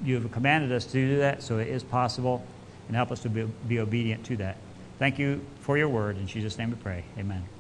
you've 0.05 0.31
commanded 0.33 0.73
us 0.73 0.85
to 0.87 0.93
do 0.93 1.19
that, 1.19 1.43
so 1.43 1.59
it 1.59 1.69
is 1.69 1.83
possible, 1.83 2.45
and 2.89 2.97
help 2.97 3.11
us 3.11 3.21
to 3.21 3.29
be, 3.29 3.45
be 3.69 3.79
obedient 3.79 4.25
to 4.27 4.37
that. 4.39 4.57
Thank 4.99 5.19
you 5.19 5.41
for 5.61 5.79
your 5.79 5.89
word. 5.89 6.17
In 6.17 6.27
Jesus' 6.27 6.59
name 6.59 6.71
we 6.71 6.77
pray. 6.77 7.05
Amen. 7.19 7.52